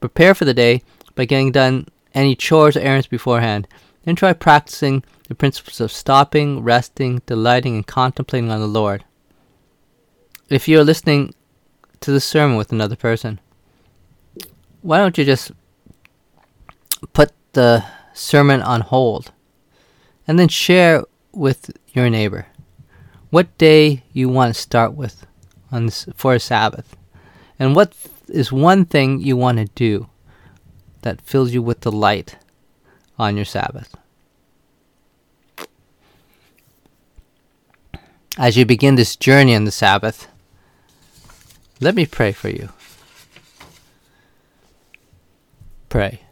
Prepare 0.00 0.34
for 0.34 0.44
the 0.44 0.52
day 0.52 0.82
by 1.14 1.24
getting 1.24 1.50
done 1.50 1.88
any 2.16 2.34
chores 2.34 2.76
or 2.76 2.80
errands 2.80 3.06
beforehand. 3.06 3.68
Then 4.04 4.16
try 4.16 4.32
practicing 4.32 5.04
the 5.28 5.34
principles 5.34 5.80
of 5.80 5.92
stopping, 5.92 6.60
resting, 6.62 7.22
delighting, 7.26 7.74
and 7.76 7.86
contemplating 7.86 8.50
on 8.50 8.60
the 8.60 8.66
Lord. 8.66 9.04
If 10.48 10.66
you're 10.66 10.84
listening 10.84 11.34
to 12.00 12.10
the 12.10 12.20
sermon 12.20 12.56
with 12.56 12.72
another 12.72 12.96
person, 12.96 13.40
why 14.82 14.98
don't 14.98 15.18
you 15.18 15.24
just 15.24 15.52
put 17.12 17.32
the 17.52 17.84
sermon 18.14 18.62
on 18.62 18.80
hold 18.80 19.32
and 20.26 20.38
then 20.38 20.48
share 20.48 21.04
with 21.32 21.76
your 21.92 22.08
neighbor 22.08 22.46
what 23.30 23.58
day 23.58 24.04
you 24.12 24.28
want 24.28 24.54
to 24.54 24.60
start 24.60 24.94
with 24.94 25.26
on 25.72 25.88
s- 25.88 26.06
for 26.14 26.34
a 26.34 26.40
Sabbath? 26.40 26.96
And 27.58 27.74
what 27.74 27.92
is 28.28 28.52
one 28.52 28.84
thing 28.84 29.20
you 29.20 29.36
want 29.36 29.58
to 29.58 29.64
do 29.74 30.08
that 31.06 31.20
fills 31.20 31.54
you 31.54 31.62
with 31.62 31.82
delight 31.82 32.34
on 33.16 33.36
your 33.36 33.44
Sabbath? 33.44 33.94
As 38.36 38.56
you 38.56 38.66
begin 38.66 38.96
this 38.96 39.14
journey 39.14 39.54
on 39.54 39.64
the 39.64 39.70
Sabbath, 39.70 40.26
let 41.80 41.94
me 41.94 42.06
pray 42.06 42.32
for 42.32 42.48
you. 42.48 42.70
Pray. 45.88 46.25